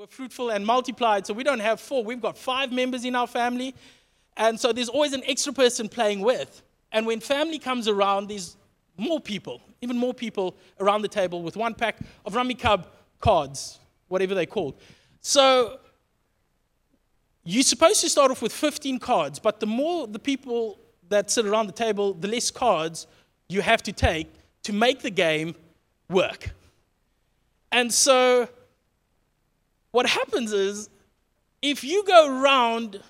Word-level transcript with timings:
were 0.00 0.06
fruitful 0.06 0.48
and 0.48 0.64
multiplied. 0.64 1.26
So 1.26 1.34
we 1.34 1.44
don't 1.44 1.58
have 1.58 1.78
four, 1.78 2.02
we've 2.02 2.22
got 2.22 2.38
five 2.38 2.72
members 2.72 3.04
in 3.04 3.14
our 3.14 3.26
family. 3.26 3.74
And 4.34 4.58
so 4.58 4.72
there's 4.72 4.88
always 4.88 5.12
an 5.12 5.22
extra 5.26 5.52
person 5.52 5.90
playing 5.90 6.20
with. 6.20 6.62
And 6.90 7.04
when 7.04 7.20
family 7.20 7.58
comes 7.58 7.86
around, 7.86 8.28
there's 8.30 8.56
more 8.96 9.20
people, 9.20 9.60
even 9.82 9.98
more 9.98 10.14
people 10.14 10.56
around 10.80 11.02
the 11.02 11.08
table 11.08 11.42
with 11.42 11.54
one 11.54 11.74
pack 11.74 11.98
of 12.24 12.32
Rummikub 12.32 12.86
cards, 13.20 13.78
whatever 14.08 14.34
they're 14.34 14.46
called. 14.46 14.80
So 15.20 15.80
you're 17.44 17.62
supposed 17.62 18.00
to 18.00 18.08
start 18.08 18.30
off 18.30 18.40
with 18.40 18.52
15 18.52 19.00
cards, 19.00 19.38
but 19.38 19.60
the 19.60 19.66
more 19.66 20.06
the 20.06 20.18
people 20.18 20.78
that 21.10 21.30
sit 21.30 21.44
around 21.44 21.66
the 21.66 21.74
table, 21.74 22.14
the 22.14 22.28
less 22.28 22.50
cards 22.50 23.06
you 23.50 23.60
have 23.60 23.82
to 23.82 23.92
take 23.92 24.32
to 24.62 24.72
make 24.72 25.02
the 25.02 25.10
game 25.10 25.54
work. 26.08 26.54
And 27.70 27.92
so 27.92 28.48
what 29.90 30.06
happens 30.06 30.52
is 30.52 30.88
if 31.62 31.84
you 31.84 32.04
go 32.04 32.40
round, 32.40 33.00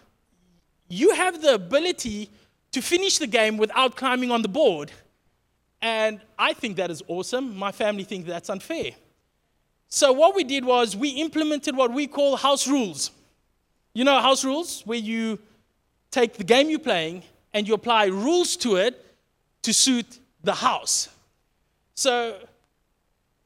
you 0.88 1.14
have 1.14 1.40
the 1.42 1.54
ability 1.54 2.30
to 2.72 2.80
finish 2.80 3.18
the 3.18 3.26
game 3.26 3.56
without 3.56 3.96
climbing 3.96 4.30
on 4.30 4.42
the 4.42 4.48
board. 4.48 4.90
And 5.82 6.20
I 6.38 6.52
think 6.52 6.76
that 6.76 6.90
is 6.90 7.02
awesome. 7.08 7.56
My 7.56 7.72
family 7.72 8.04
think 8.04 8.26
that's 8.26 8.50
unfair. 8.50 8.92
So 9.88 10.12
what 10.12 10.34
we 10.34 10.44
did 10.44 10.64
was 10.64 10.96
we 10.96 11.10
implemented 11.10 11.76
what 11.76 11.92
we 11.92 12.06
call 12.06 12.36
house 12.36 12.68
rules. 12.68 13.10
You 13.92 14.04
know 14.04 14.20
house 14.20 14.44
rules 14.44 14.82
where 14.82 14.98
you 14.98 15.38
take 16.10 16.34
the 16.34 16.44
game 16.44 16.70
you're 16.70 16.78
playing 16.78 17.24
and 17.52 17.66
you 17.66 17.74
apply 17.74 18.06
rules 18.06 18.56
to 18.58 18.76
it 18.76 19.04
to 19.62 19.72
suit 19.72 20.20
the 20.42 20.54
house. 20.54 21.08
So 21.94 22.36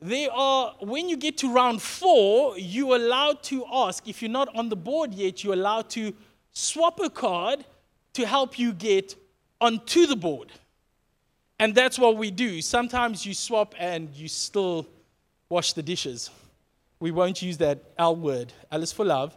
there 0.05 0.31
are 0.33 0.75
when 0.81 1.09
you 1.09 1.17
get 1.17 1.39
to 1.39 1.51
round 1.51 1.81
4, 1.81 2.59
you're 2.59 2.97
allowed 2.97 3.43
to 3.45 3.65
ask 3.73 4.07
if 4.07 4.21
you're 4.21 4.31
not 4.31 4.55
on 4.55 4.69
the 4.69 4.77
board 4.77 5.15
yet, 5.15 5.43
you're 5.43 5.55
allowed 5.55 5.89
to 5.91 6.13
swap 6.53 7.01
a 7.01 7.09
card 7.09 7.65
to 8.13 8.27
help 8.27 8.59
you 8.59 8.75
get 8.75 9.17
onto 9.63 10.05
the 10.05 10.15
board. 10.15 10.53
And 11.59 11.75
that's 11.75 11.99
what 11.99 12.19
we 12.19 12.31
do. 12.31 12.61
Sometimes 12.61 13.25
you 13.25 13.33
swap 13.33 13.75
and 13.79 14.11
you 14.15 14.29
still 14.29 14.87
wash 15.49 15.73
the 15.73 15.83
dishes. 15.83 16.29
We 17.01 17.11
won't 17.11 17.41
use 17.41 17.57
that 17.59 17.83
L 17.97 18.15
word, 18.15 18.53
L 18.71 18.83
is 18.83 18.93
for 18.93 19.07
love. 19.07 19.35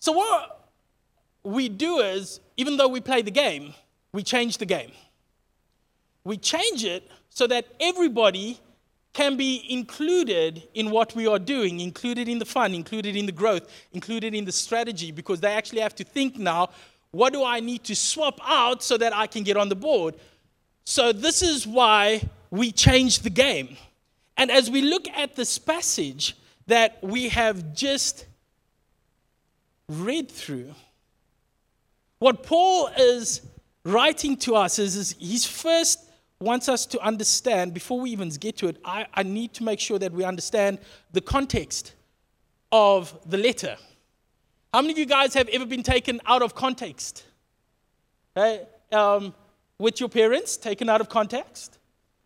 So, 0.00 0.10
what 0.10 0.68
we 1.44 1.68
do 1.68 2.00
is, 2.00 2.40
even 2.56 2.76
though 2.76 2.88
we 2.88 3.00
play 3.00 3.22
the 3.22 3.30
game, 3.30 3.72
we 4.12 4.24
change 4.24 4.58
the 4.58 4.66
game. 4.66 4.90
We 6.24 6.36
change 6.38 6.84
it 6.84 7.08
so 7.36 7.46
that 7.46 7.66
everybody 7.80 8.58
can 9.12 9.36
be 9.36 9.62
included 9.68 10.62
in 10.72 10.90
what 10.90 11.14
we 11.14 11.26
are 11.26 11.38
doing, 11.38 11.80
included 11.80 12.30
in 12.30 12.38
the 12.38 12.46
fun, 12.46 12.72
included 12.72 13.14
in 13.14 13.26
the 13.26 13.32
growth, 13.32 13.70
included 13.92 14.34
in 14.34 14.46
the 14.46 14.52
strategy, 14.52 15.12
because 15.12 15.38
they 15.38 15.52
actually 15.52 15.82
have 15.82 15.94
to 15.94 16.02
think 16.02 16.38
now 16.38 16.70
what 17.10 17.34
do 17.34 17.44
I 17.44 17.60
need 17.60 17.84
to 17.84 17.94
swap 17.94 18.40
out 18.42 18.82
so 18.82 18.96
that 18.96 19.14
I 19.14 19.26
can 19.26 19.42
get 19.42 19.58
on 19.58 19.68
the 19.68 19.74
board? 19.74 20.14
So, 20.84 21.12
this 21.12 21.42
is 21.42 21.66
why 21.66 22.22
we 22.50 22.72
changed 22.72 23.22
the 23.22 23.30
game. 23.30 23.76
And 24.38 24.50
as 24.50 24.70
we 24.70 24.80
look 24.80 25.06
at 25.08 25.36
this 25.36 25.58
passage 25.58 26.38
that 26.68 26.96
we 27.02 27.28
have 27.28 27.74
just 27.74 28.24
read 29.90 30.30
through, 30.30 30.74
what 32.18 32.42
Paul 32.44 32.88
is 32.96 33.42
writing 33.84 34.38
to 34.38 34.54
us 34.56 34.78
is, 34.78 34.96
is 34.96 35.16
he's 35.18 35.44
first 35.44 36.05
wants 36.40 36.68
us 36.68 36.84
to 36.86 37.00
understand, 37.00 37.72
before 37.72 38.00
we 38.00 38.10
even 38.10 38.28
get 38.28 38.58
to 38.58 38.68
it, 38.68 38.76
I, 38.84 39.06
I 39.14 39.22
need 39.22 39.54
to 39.54 39.64
make 39.64 39.80
sure 39.80 39.98
that 39.98 40.12
we 40.12 40.24
understand 40.24 40.78
the 41.12 41.20
context 41.20 41.94
of 42.72 43.18
the 43.26 43.38
letter. 43.38 43.76
How 44.72 44.82
many 44.82 44.92
of 44.92 44.98
you 44.98 45.06
guys 45.06 45.32
have 45.34 45.48
ever 45.48 45.64
been 45.64 45.82
taken 45.82 46.20
out 46.26 46.42
of 46.42 46.54
context? 46.54 47.24
Hey, 48.34 48.66
um, 48.92 49.34
with 49.78 50.00
your 50.00 50.10
parents, 50.10 50.56
taken 50.56 50.88
out 50.90 51.00
of 51.00 51.08
context? 51.08 51.78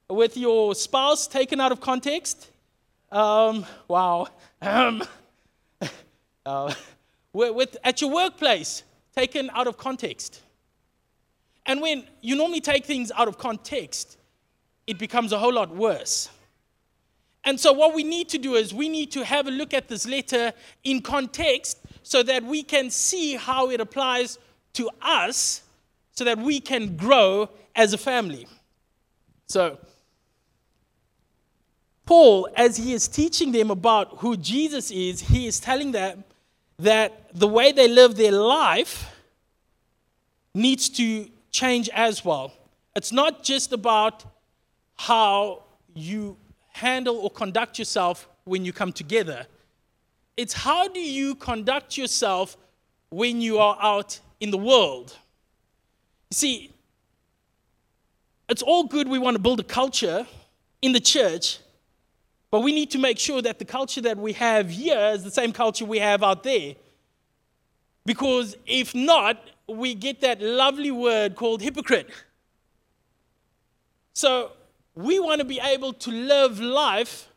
With 0.09 0.37
your 0.37 0.75
spouse, 0.75 1.28
taken 1.28 1.60
out 1.60 1.70
of 1.70 1.81
context? 1.81 2.50
Um, 3.12 3.65
wow. 3.87 4.26
Um, 4.60 5.04
uh, 6.47 6.75
with, 7.32 7.76
at 7.84 8.00
your 8.00 8.10
workplace, 8.10 8.82
taken 9.15 9.50
out 9.54 9.69
of 9.69 9.76
context. 9.76 10.43
And 11.70 11.81
when 11.81 12.03
you 12.20 12.34
normally 12.34 12.60
take 12.60 12.84
things 12.84 13.12
out 13.14 13.28
of 13.28 13.38
context, 13.38 14.19
it 14.88 14.98
becomes 14.98 15.31
a 15.31 15.38
whole 15.38 15.53
lot 15.53 15.72
worse. 15.72 16.28
And 17.44 17.60
so, 17.60 17.72
what 17.72 17.94
we 17.94 18.03
need 18.03 18.28
to 18.31 18.38
do 18.38 18.56
is 18.56 18.75
we 18.75 18.88
need 18.88 19.12
to 19.12 19.25
have 19.25 19.47
a 19.47 19.53
look 19.53 19.72
at 19.72 19.86
this 19.86 20.04
letter 20.04 20.53
in 20.82 21.00
context 21.00 21.78
so 22.03 22.25
that 22.25 22.42
we 22.42 22.64
can 22.64 22.91
see 22.91 23.36
how 23.36 23.70
it 23.70 23.81
applies 23.81 24.36
to 24.72 24.91
us 25.00 25.62
so 26.10 26.25
that 26.25 26.38
we 26.38 26.58
can 26.58 26.97
grow 26.97 27.48
as 27.76 27.92
a 27.92 27.98
family. 27.98 28.48
So, 29.47 29.78
Paul, 32.04 32.48
as 32.56 32.78
he 32.78 32.94
is 32.94 33.06
teaching 33.06 33.52
them 33.52 33.70
about 33.70 34.19
who 34.19 34.37
Jesus 34.37 34.91
is, 34.91 35.20
he 35.20 35.47
is 35.47 35.60
telling 35.60 35.92
them 35.92 36.25
that 36.81 37.31
the 37.32 37.47
way 37.47 37.70
they 37.70 37.87
live 37.87 38.16
their 38.16 38.32
life 38.32 39.14
needs 40.52 40.88
to 40.88 41.28
change 41.50 41.88
as 41.91 42.25
well. 42.25 42.53
It's 42.97 43.12
not 43.12 43.43
just 43.43 43.72
about 43.72 44.25
how 44.97 45.65
you 45.94 46.37
handle 46.69 47.16
or 47.16 47.31
conduct 47.31 47.78
yourself 47.78 48.28
when 48.44 48.65
you 48.65 48.72
come 48.72 48.93
together. 48.93 49.47
It's 50.37 50.53
how 50.53 50.88
do 50.88 51.00
you 51.00 51.34
conduct 51.34 51.97
yourself 51.97 52.56
when 53.11 53.41
you 53.41 53.59
are 53.59 53.77
out 53.81 54.21
in 54.41 54.50
the 54.50 54.59
world? 54.59 55.16
You 56.31 56.34
see, 56.34 56.72
it's 58.49 58.62
all 58.62 58.84
good 58.84 59.09
we 59.09 59.19
want 59.19 59.37
to 59.37 59.43
build 59.43 59.61
a 59.61 59.65
culture 59.65 60.27
in 60.82 60.93
the 60.93 61.00
church, 61.00 61.59
but 62.50 62.61
we 62.61 62.72
need 62.72 62.91
to 62.93 62.99
make 62.99 63.19
sure 63.19 63.43
that 63.43 63.59
the 63.59 63.65
culture 63.65 64.00
that 64.00 64.17
we 64.17 64.32
have 64.34 64.71
here 64.71 65.12
is 65.15 65.22
the 65.22 65.31
same 65.31 65.53
culture 65.53 65.84
we 65.84 65.99
have 65.99 66.22
out 66.22 66.43
there. 66.43 66.75
Because 68.05 68.56
if 68.67 68.94
not, 68.94 69.37
we 69.75 69.94
get 69.94 70.20
that 70.20 70.41
lovely 70.41 70.91
word 70.91 71.36
called 71.36 71.62
hypocrite. 71.62 72.08
So 74.12 74.53
we 74.94 75.19
want 75.19 75.41
to 75.41 75.44
be 75.44 75.60
able 75.60 75.92
to 75.94 76.10
live 76.10 76.60
life 76.60 77.28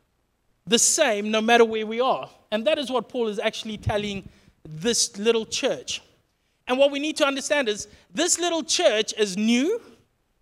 the 0.66 0.80
same 0.80 1.32
no 1.32 1.42
matter 1.42 1.66
where 1.66 1.86
we 1.86 2.00
are. 2.00 2.30
And 2.52 2.66
that 2.68 2.78
is 2.78 2.90
what 2.90 3.10
Paul 3.10 3.28
is 3.28 3.40
actually 3.40 3.78
telling 3.78 4.28
this 4.64 5.18
little 5.18 5.46
church. 5.46 6.02
And 6.68 6.78
what 6.78 6.92
we 6.92 7.00
need 7.00 7.18
to 7.18 7.26
understand 7.26 7.68
is 7.68 7.88
this 8.14 8.40
little 8.40 8.64
church 8.64 9.14
is 9.18 9.36
new. 9.36 9.82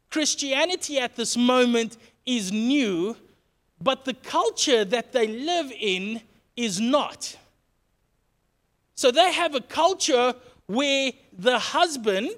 Christianity 0.10 1.00
at 1.00 1.16
this 1.16 1.36
moment 1.36 1.98
is 2.26 2.52
new, 2.52 3.16
but 3.82 4.06
the 4.06 4.14
culture 4.14 4.86
that 4.86 5.12
they 5.14 5.28
live 5.28 5.72
in 5.80 6.22
is 6.56 6.80
not. 6.80 7.36
So 8.96 9.10
they 9.10 9.32
have 9.32 9.56
a 9.56 9.62
culture 9.62 10.36
where 10.68 11.12
the 11.42 11.58
husband 11.58 12.30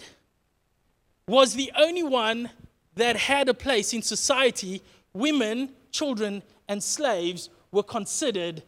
was 1.28 1.54
the 1.54 1.72
only 1.78 2.04
one 2.04 2.50
that 2.96 3.18
had 3.18 3.50
a 3.50 3.54
place 3.54 3.94
in 3.94 4.02
society. 4.02 4.82
Women, 5.14 5.70
children, 5.92 6.42
and 6.70 6.82
slaves 6.82 7.50
were 7.72 7.84
considered 7.84 8.64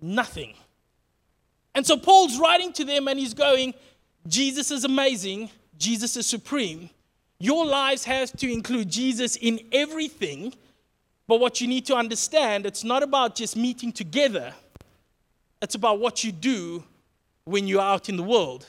nothing. 0.00 0.54
And 1.74 1.84
so 1.84 1.96
Paul's 1.96 2.38
writing 2.38 2.72
to 2.74 2.84
them 2.84 3.08
and 3.08 3.18
he's 3.18 3.34
going, 3.34 3.74
Jesus 4.28 4.70
is 4.70 4.84
amazing, 4.84 5.50
Jesus 5.76 6.16
is 6.16 6.26
supreme. 6.26 6.90
Your 7.40 7.66
lives 7.66 8.04
have 8.04 8.30
to 8.36 8.52
include 8.52 8.90
Jesus 8.90 9.34
in 9.36 9.58
everything. 9.72 10.54
But 11.26 11.40
what 11.40 11.60
you 11.60 11.66
need 11.66 11.86
to 11.86 11.96
understand, 11.96 12.64
it's 12.64 12.84
not 12.84 13.02
about 13.02 13.34
just 13.34 13.56
meeting 13.56 13.90
together, 13.92 14.54
it's 15.60 15.74
about 15.74 15.98
what 15.98 16.22
you 16.22 16.30
do 16.30 16.84
when 17.44 17.66
you're 17.66 17.80
out 17.80 18.08
in 18.08 18.16
the 18.16 18.22
world. 18.22 18.66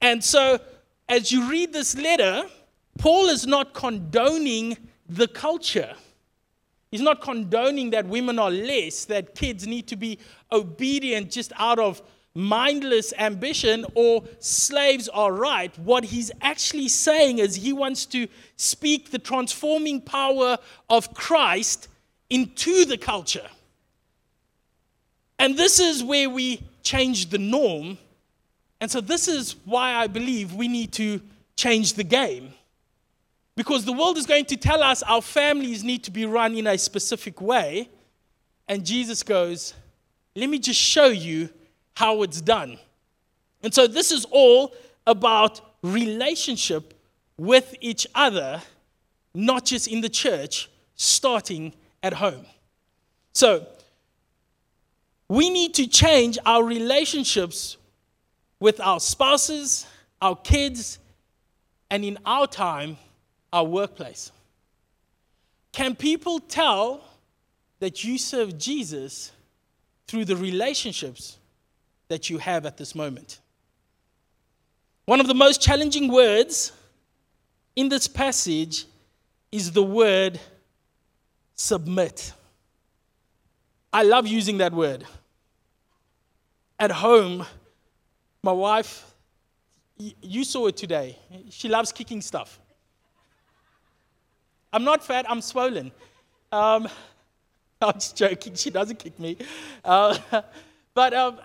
And 0.00 0.22
so, 0.22 0.60
as 1.08 1.32
you 1.32 1.50
read 1.50 1.72
this 1.72 1.96
letter, 1.96 2.44
Paul 2.98 3.28
is 3.28 3.46
not 3.46 3.74
condoning 3.74 4.76
the 5.08 5.28
culture. 5.28 5.94
He's 6.90 7.00
not 7.00 7.20
condoning 7.20 7.90
that 7.90 8.06
women 8.06 8.38
are 8.38 8.50
less, 8.50 9.04
that 9.06 9.34
kids 9.34 9.66
need 9.66 9.86
to 9.88 9.96
be 9.96 10.18
obedient 10.52 11.30
just 11.30 11.52
out 11.56 11.78
of 11.78 12.00
mindless 12.36 13.14
ambition 13.18 13.86
or 13.94 14.22
slaves 14.40 15.08
are 15.08 15.32
right. 15.32 15.76
What 15.78 16.04
he's 16.04 16.30
actually 16.42 16.88
saying 16.88 17.38
is 17.38 17.56
he 17.56 17.72
wants 17.72 18.04
to 18.06 18.28
speak 18.56 19.10
the 19.10 19.18
transforming 19.18 20.02
power 20.02 20.58
of 20.90 21.12
Christ 21.14 21.88
into 22.28 22.84
the 22.84 22.98
culture. 22.98 23.48
And 25.38 25.56
this 25.56 25.80
is 25.80 26.04
where 26.04 26.28
we 26.28 26.62
change 26.82 27.30
the 27.30 27.38
norm. 27.38 27.98
And 28.80 28.90
so, 28.90 29.00
this 29.00 29.28
is 29.28 29.56
why 29.64 29.94
I 29.94 30.06
believe 30.06 30.54
we 30.54 30.68
need 30.68 30.92
to 30.94 31.20
change 31.56 31.94
the 31.94 32.04
game. 32.04 32.52
Because 33.56 33.86
the 33.86 33.92
world 33.92 34.18
is 34.18 34.26
going 34.26 34.44
to 34.46 34.56
tell 34.56 34.82
us 34.82 35.02
our 35.02 35.22
families 35.22 35.82
need 35.82 36.04
to 36.04 36.10
be 36.10 36.26
run 36.26 36.54
in 36.54 36.66
a 36.66 36.76
specific 36.76 37.40
way. 37.40 37.88
And 38.68 38.84
Jesus 38.84 39.22
goes, 39.22 39.72
Let 40.34 40.50
me 40.50 40.58
just 40.58 40.80
show 40.80 41.06
you 41.06 41.48
how 41.94 42.22
it's 42.22 42.40
done. 42.40 42.78
And 43.62 43.72
so 43.72 43.86
this 43.86 44.12
is 44.12 44.26
all 44.30 44.74
about 45.06 45.60
relationship 45.82 46.94
with 47.38 47.74
each 47.80 48.06
other, 48.14 48.60
not 49.34 49.64
just 49.64 49.88
in 49.88 50.02
the 50.02 50.08
church, 50.08 50.68
starting 50.94 51.72
at 52.02 52.12
home. 52.12 52.44
So 53.32 53.66
we 55.28 55.50
need 55.50 55.74
to 55.74 55.86
change 55.86 56.38
our 56.44 56.62
relationships 56.62 57.76
with 58.60 58.80
our 58.80 59.00
spouses, 59.00 59.86
our 60.20 60.36
kids, 60.36 60.98
and 61.90 62.04
in 62.04 62.18
our 62.24 62.46
time, 62.46 62.96
our 63.52 63.64
workplace. 63.64 64.32
Can 65.72 65.94
people 65.94 66.40
tell 66.40 67.04
that 67.80 68.02
you 68.02 68.18
serve 68.18 68.58
Jesus 68.58 69.32
through 70.06 70.24
the 70.24 70.36
relationships 70.36 71.38
that 72.08 72.30
you 72.30 72.38
have 72.38 72.64
at 72.64 72.76
this 72.76 72.94
moment? 72.94 73.40
One 75.04 75.20
of 75.20 75.26
the 75.26 75.34
most 75.34 75.60
challenging 75.60 76.10
words 76.10 76.72
in 77.76 77.88
this 77.88 78.08
passage 78.08 78.86
is 79.52 79.72
the 79.72 79.82
word 79.82 80.40
submit. 81.54 82.32
I 83.92 84.02
love 84.02 84.26
using 84.26 84.58
that 84.58 84.72
word. 84.72 85.04
At 86.78 86.90
home, 86.90 87.46
my 88.46 88.52
wife, 88.52 89.04
you 89.98 90.44
saw 90.44 90.68
it 90.68 90.76
today. 90.76 91.18
She 91.50 91.68
loves 91.68 91.90
kicking 91.90 92.20
stuff. 92.20 92.60
I'm 94.72 94.84
not 94.84 95.04
fat, 95.04 95.26
I'm 95.28 95.40
swollen. 95.40 95.90
Um, 96.52 96.86
I'm 97.82 97.94
just 97.94 98.16
joking, 98.16 98.54
she 98.54 98.70
doesn't 98.70 99.00
kick 99.00 99.18
me. 99.18 99.36
Uh, 99.84 100.16
but 100.94 101.12
um, 101.12 101.40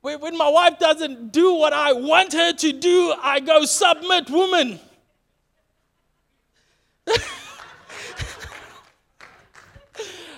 when 0.00 0.38
my 0.38 0.48
wife 0.48 0.78
doesn't 0.78 1.32
do 1.32 1.52
what 1.54 1.74
I 1.74 1.92
want 1.92 2.32
her 2.32 2.54
to 2.54 2.72
do, 2.72 3.14
I 3.22 3.38
go, 3.40 3.66
submit, 3.66 4.30
woman. 4.30 4.80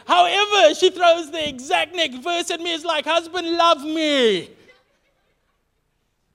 However, 0.07 0.75
she 0.75 0.91
throws 0.91 1.31
the 1.31 1.49
exact 1.49 1.95
next 1.95 2.17
verse 2.17 2.51
at 2.51 2.61
me. 2.61 2.75
It's 2.75 2.85
like, 2.85 3.05
husband, 3.05 3.47
love 3.47 3.85
me. 3.85 4.57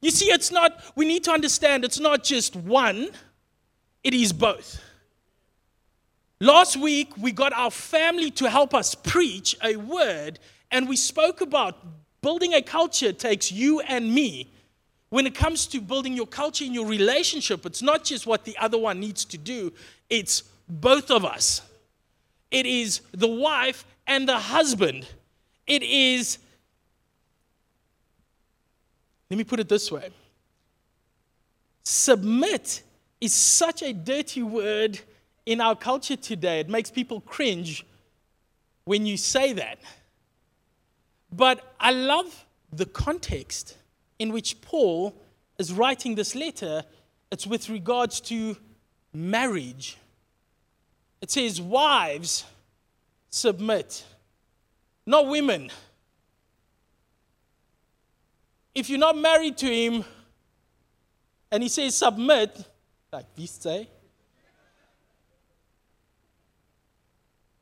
You 0.05 0.11
see, 0.11 0.27
it's 0.27 0.51
not, 0.51 0.83
we 0.95 1.05
need 1.05 1.23
to 1.23 1.31
understand 1.31 1.83
it's 1.83 1.99
not 1.99 2.23
just 2.23 2.55
one, 2.55 3.09
it 4.03 4.13
is 4.13 4.31
both. 4.31 4.79
Last 6.39 6.77
week, 6.77 7.17
we 7.17 7.31
got 7.31 7.53
our 7.53 7.71
family 7.71 8.29
to 8.31 8.47
help 8.47 8.75
us 8.75 8.93
preach 8.93 9.57
a 9.63 9.77
word, 9.77 10.37
and 10.69 10.87
we 10.87 10.95
spoke 10.95 11.41
about 11.41 11.79
building 12.21 12.53
a 12.53 12.61
culture 12.61 13.11
takes 13.13 13.51
you 13.51 13.79
and 13.79 14.13
me. 14.13 14.51
When 15.09 15.25
it 15.25 15.33
comes 15.33 15.65
to 15.67 15.81
building 15.81 16.13
your 16.13 16.27
culture 16.27 16.65
in 16.65 16.73
your 16.75 16.85
relationship, 16.85 17.65
it's 17.65 17.81
not 17.81 18.03
just 18.03 18.27
what 18.27 18.45
the 18.45 18.55
other 18.59 18.77
one 18.77 18.99
needs 18.99 19.25
to 19.25 19.39
do, 19.39 19.73
it's 20.11 20.43
both 20.69 21.09
of 21.09 21.25
us 21.25 21.61
it 22.51 22.65
is 22.65 23.01
the 23.11 23.27
wife 23.27 23.85
and 24.07 24.29
the 24.29 24.37
husband. 24.37 25.05
It 25.67 25.83
is, 25.83 26.37
let 29.29 29.37
me 29.37 29.43
put 29.43 29.59
it 29.59 29.69
this 29.69 29.91
way 29.91 30.09
submit 31.83 32.83
is 33.21 33.33
such 33.33 33.81
a 33.81 33.93
dirty 33.93 34.43
word 34.43 34.99
in 35.45 35.61
our 35.61 35.75
culture 35.75 36.15
today. 36.15 36.59
It 36.59 36.69
makes 36.69 36.91
people 36.91 37.21
cringe 37.21 37.85
when 38.85 39.05
you 39.05 39.17
say 39.17 39.53
that. 39.53 39.79
But 41.31 41.75
I 41.79 41.91
love 41.91 42.45
the 42.71 42.85
context 42.85 43.77
in 44.19 44.31
which 44.31 44.61
Paul 44.61 45.15
is 45.57 45.71
writing 45.71 46.15
this 46.15 46.35
letter. 46.35 46.83
It's 47.31 47.45
with 47.45 47.69
regards 47.69 48.19
to 48.21 48.57
marriage. 49.13 49.97
It 51.21 51.31
says, 51.31 51.61
Wives, 51.61 52.45
submit, 53.29 54.03
not 55.05 55.27
women. 55.27 55.71
If 58.75 58.89
you're 58.89 58.99
not 58.99 59.17
married 59.17 59.57
to 59.59 59.67
him 59.67 60.03
and 61.49 61.63
he 61.63 61.69
says 61.69 61.95
submit, 61.95 62.61
like 63.11 63.33
this 63.35 63.51
say, 63.51 63.89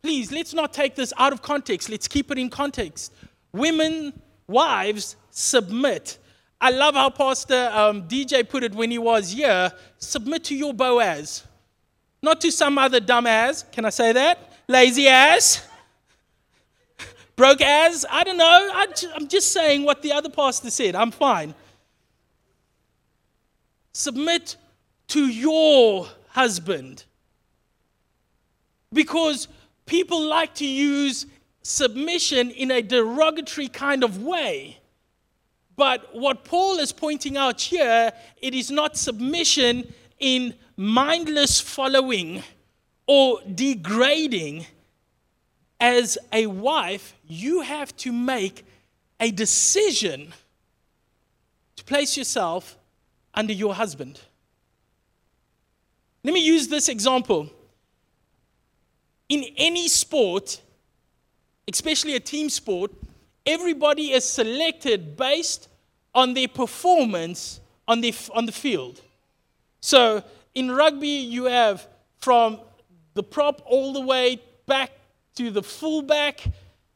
please 0.01 0.31
let's 0.31 0.53
not 0.55 0.73
take 0.73 0.95
this 0.95 1.13
out 1.17 1.31
of 1.31 1.43
context. 1.43 1.87
Let's 1.87 2.07
keep 2.07 2.31
it 2.31 2.39
in 2.39 2.49
context. 2.49 3.13
Women, 3.51 4.19
wives, 4.47 5.15
submit. 5.29 6.17
I 6.59 6.71
love 6.71 6.95
how 6.95 7.11
Pastor 7.11 7.69
um, 7.71 8.07
DJ 8.07 8.47
put 8.47 8.63
it 8.63 8.73
when 8.73 8.89
he 8.89 8.97
was 8.97 9.33
here 9.33 9.71
submit 9.99 10.45
to 10.45 10.55
your 10.55 10.73
Boaz. 10.73 11.43
Not 12.23 12.41
to 12.41 12.51
some 12.51 12.77
other 12.77 12.99
dumb 12.99 13.27
ass. 13.27 13.63
Can 13.71 13.85
I 13.85 13.89
say 13.89 14.13
that? 14.13 14.39
Lazy 14.67 15.07
ass. 15.07 15.67
Broke 17.43 17.59
ass. 17.59 18.05
I 18.09 18.23
don't 18.23 18.37
know. 18.37 18.71
I'm 19.17 19.27
just 19.27 19.51
saying 19.51 19.83
what 19.83 20.01
the 20.01 20.13
other 20.13 20.29
pastor 20.29 20.71
said. 20.71 20.95
I'm 20.95 21.11
fine. 21.11 21.53
Submit 23.91 24.55
to 25.07 25.27
your 25.27 26.07
husband. 26.29 27.03
Because 28.93 29.49
people 29.85 30.21
like 30.21 30.55
to 30.55 30.65
use 30.65 31.25
submission 31.63 32.49
in 32.49 32.71
a 32.71 32.81
derogatory 32.81 33.67
kind 33.67 34.05
of 34.05 34.23
way. 34.23 34.77
But 35.75 36.15
what 36.15 36.45
Paul 36.45 36.79
is 36.79 36.93
pointing 36.93 37.35
out 37.35 37.59
here, 37.59 38.13
it 38.41 38.53
is 38.53 38.71
not 38.71 38.95
submission 38.95 39.93
in 40.17 40.53
mindless 40.77 41.59
following 41.59 42.41
or 43.05 43.41
degrading, 43.53 44.65
as 45.83 46.17
a 46.31 46.47
wife, 46.47 47.13
you 47.27 47.59
have 47.59 47.93
to 47.97 48.13
make 48.13 48.65
a 49.19 49.31
decision 49.31 50.33
to 51.75 51.83
place 51.83 52.15
yourself 52.15 52.77
under 53.33 53.51
your 53.51 53.75
husband. 53.75 54.21
Let 56.23 56.33
me 56.33 56.39
use 56.39 56.69
this 56.69 56.87
example. 56.87 57.49
In 59.27 59.43
any 59.57 59.89
sport, 59.89 60.61
especially 61.67 62.15
a 62.15 62.21
team 62.21 62.49
sport, 62.49 62.91
everybody 63.45 64.13
is 64.13 64.23
selected 64.23 65.17
based 65.17 65.67
on 66.15 66.33
their 66.33 66.47
performance 66.47 67.59
on 67.89 67.99
the, 67.99 68.15
on 68.33 68.45
the 68.45 68.53
field. 68.53 69.01
So 69.81 70.23
in 70.55 70.71
rugby, 70.71 71.09
you 71.09 71.43
have 71.45 71.85
from 72.19 72.61
the 73.15 73.23
prop 73.23 73.61
all 73.65 73.91
the 73.91 73.99
way 73.99 74.41
back 74.65 74.91
to 75.35 75.51
the 75.51 75.63
fullback, 75.63 76.45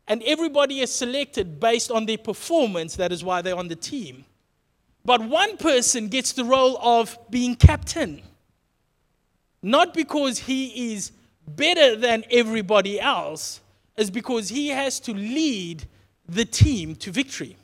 and 0.08 0.24
everybody 0.24 0.79
is 0.82 0.94
selected 0.94 1.60
based 1.60 1.91
on 1.91 2.06
their 2.06 2.17
performance. 2.17 2.96
That 2.96 3.12
is 3.12 3.24
why 3.24 3.41
they're 3.41 3.56
on 3.56 3.67
the 3.67 3.75
team. 3.75 4.25
But 5.03 5.22
one 5.22 5.58
person 5.58 6.08
gets 6.10 6.34
the 6.34 6.44
role 6.44 6.77
of 6.82 7.17
being 7.29 7.56
captain, 7.56 8.22
not 9.62 9.94
because 9.94 10.39
he 10.39 10.94
is 10.94 11.12
better 11.48 11.96
than 11.96 12.24
everybody 12.29 13.00
else, 13.00 13.62
is 13.96 14.12
because 14.12 14.50
he 14.50 14.67
has 14.70 15.00
to 15.01 15.13
lead 15.13 15.88
the 16.27 16.46
team 16.46 16.96
to 16.98 17.12
victory. 17.12 17.58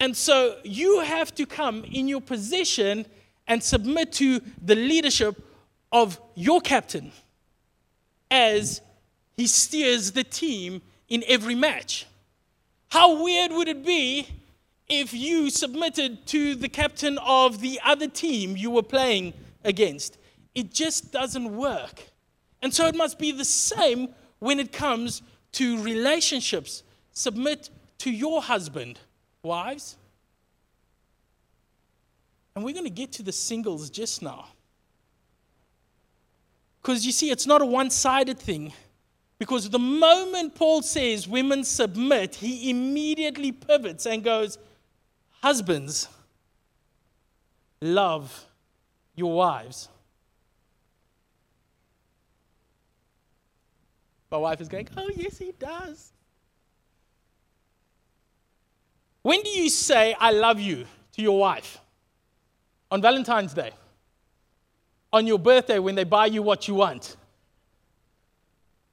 And 0.00 0.16
so 0.16 0.58
you 0.64 1.00
have 1.00 1.34
to 1.36 1.46
come 1.46 1.84
in 1.84 2.08
your 2.08 2.20
position 2.20 3.06
and 3.46 3.62
submit 3.62 4.12
to 4.14 4.40
the 4.62 4.74
leadership 4.74 5.40
of 5.90 6.20
your 6.34 6.60
captain 6.60 7.12
as 8.30 8.80
he 9.42 9.48
steers 9.48 10.12
the 10.12 10.22
team 10.22 10.80
in 11.08 11.24
every 11.26 11.56
match. 11.56 12.06
How 12.90 13.24
weird 13.24 13.50
would 13.50 13.66
it 13.66 13.84
be 13.84 14.28
if 14.88 15.12
you 15.12 15.50
submitted 15.50 16.24
to 16.28 16.54
the 16.54 16.68
captain 16.68 17.18
of 17.18 17.60
the 17.60 17.80
other 17.84 18.06
team 18.06 18.56
you 18.56 18.70
were 18.70 18.84
playing 18.84 19.34
against? 19.64 20.16
It 20.54 20.72
just 20.72 21.10
doesn't 21.10 21.56
work. 21.56 22.04
And 22.62 22.72
so 22.72 22.86
it 22.86 22.94
must 22.94 23.18
be 23.18 23.32
the 23.32 23.44
same 23.44 24.10
when 24.38 24.60
it 24.60 24.70
comes 24.70 25.22
to 25.58 25.82
relationships. 25.82 26.84
Submit 27.10 27.68
to 27.98 28.12
your 28.12 28.42
husband, 28.42 29.00
wives. 29.42 29.96
And 32.54 32.64
we're 32.64 32.74
going 32.74 32.84
to 32.84 32.90
get 32.90 33.10
to 33.14 33.24
the 33.24 33.32
singles 33.32 33.90
just 33.90 34.22
now. 34.22 34.46
Because 36.80 37.04
you 37.04 37.10
see, 37.10 37.32
it's 37.32 37.48
not 37.48 37.60
a 37.60 37.66
one 37.66 37.90
sided 37.90 38.38
thing. 38.38 38.72
Because 39.42 39.68
the 39.68 39.78
moment 39.80 40.54
Paul 40.54 40.82
says 40.82 41.26
women 41.26 41.64
submit, 41.64 42.36
he 42.36 42.70
immediately 42.70 43.50
pivots 43.50 44.06
and 44.06 44.22
goes, 44.22 44.56
Husbands, 45.40 46.06
love 47.80 48.44
your 49.16 49.32
wives. 49.32 49.88
My 54.30 54.36
wife 54.36 54.60
is 54.60 54.68
going, 54.68 54.88
Oh, 54.96 55.10
yes, 55.12 55.38
he 55.38 55.50
does. 55.58 56.12
When 59.22 59.42
do 59.42 59.50
you 59.50 59.68
say, 59.68 60.14
I 60.20 60.30
love 60.30 60.60
you 60.60 60.86
to 61.14 61.20
your 61.20 61.40
wife? 61.40 61.80
On 62.92 63.02
Valentine's 63.02 63.54
Day? 63.54 63.72
On 65.12 65.26
your 65.26 65.40
birthday 65.40 65.80
when 65.80 65.96
they 65.96 66.04
buy 66.04 66.26
you 66.26 66.42
what 66.42 66.68
you 66.68 66.74
want? 66.74 67.16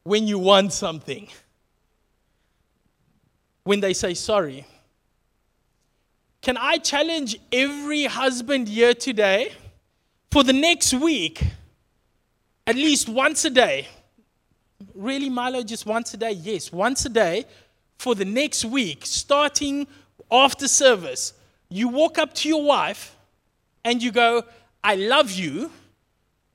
When 0.04 0.28
you 0.28 0.40
want 0.40 0.74
something? 0.74 1.28
When 3.64 3.80
they 3.80 3.94
say 3.94 4.14
sorry? 4.14 4.66
Can 6.42 6.58
I 6.58 6.78
challenge 6.78 7.38
every 7.52 8.06
husband 8.06 8.70
here 8.70 8.94
today 8.94 9.52
for 10.32 10.44
the 10.44 10.54
next 10.54 10.94
week, 10.94 11.44
at 12.66 12.76
least 12.76 13.10
once 13.10 13.44
a 13.46 13.50
day? 13.50 13.88
Really, 14.96 15.30
Milo, 15.30 15.64
just 15.64 15.86
once 15.86 16.14
a 16.14 16.18
day? 16.18 16.32
Yes, 16.32 16.72
once 16.72 17.06
a 17.06 17.10
day 17.10 17.46
for 17.98 18.16
the 18.16 18.26
next 18.26 18.64
week, 18.64 19.06
starting 19.06 19.86
after 20.32 20.68
service. 20.68 21.34
You 21.70 21.90
walk 21.90 22.18
up 22.18 22.34
to 22.36 22.48
your 22.48 22.64
wife 22.64 23.16
and 23.84 24.02
you 24.02 24.12
go, 24.12 24.44
I 24.84 24.96
love 24.96 25.32
you, 25.32 25.72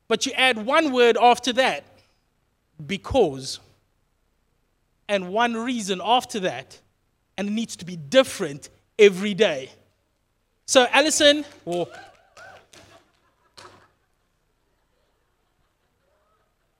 but 0.08 0.24
you 0.24 0.32
add 0.32 0.56
one 0.64 0.92
word 0.92 1.18
after 1.20 1.52
that, 1.54 1.84
because, 2.86 3.60
and 5.08 5.32
one 5.32 5.56
reason 5.56 6.00
after 6.04 6.40
that, 6.40 6.80
and 7.36 7.48
it 7.48 7.52
needs 7.52 7.76
to 7.76 7.84
be 7.84 7.96
different 7.96 8.68
every 8.98 9.34
day. 9.34 9.70
So, 10.66 10.86
Alison, 10.90 11.44
oh, 11.66 11.88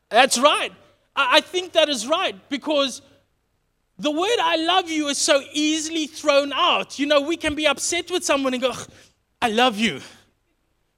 that's 0.09 0.39
right. 0.39 0.73
I 1.17 1.41
think 1.41 1.73
that 1.73 1.89
is 1.89 2.07
right 2.07 2.37
because 2.49 3.03
the 3.99 4.11
word 4.11 4.37
I 4.41 4.57
love 4.57 4.91
you 4.91 5.09
is 5.09 5.19
so 5.19 5.43
easily 5.53 6.07
thrown 6.07 6.53
out. 6.53 6.99
You 6.99 7.07
know, 7.07 7.21
we 7.21 7.37
can 7.37 7.55
be 7.55 7.67
upset 7.67 8.11
with 8.11 8.25
someone 8.25 8.55
and 8.55 8.63
go, 8.63 8.73
I 9.41 9.49
love 9.49 9.79
you. 9.79 10.01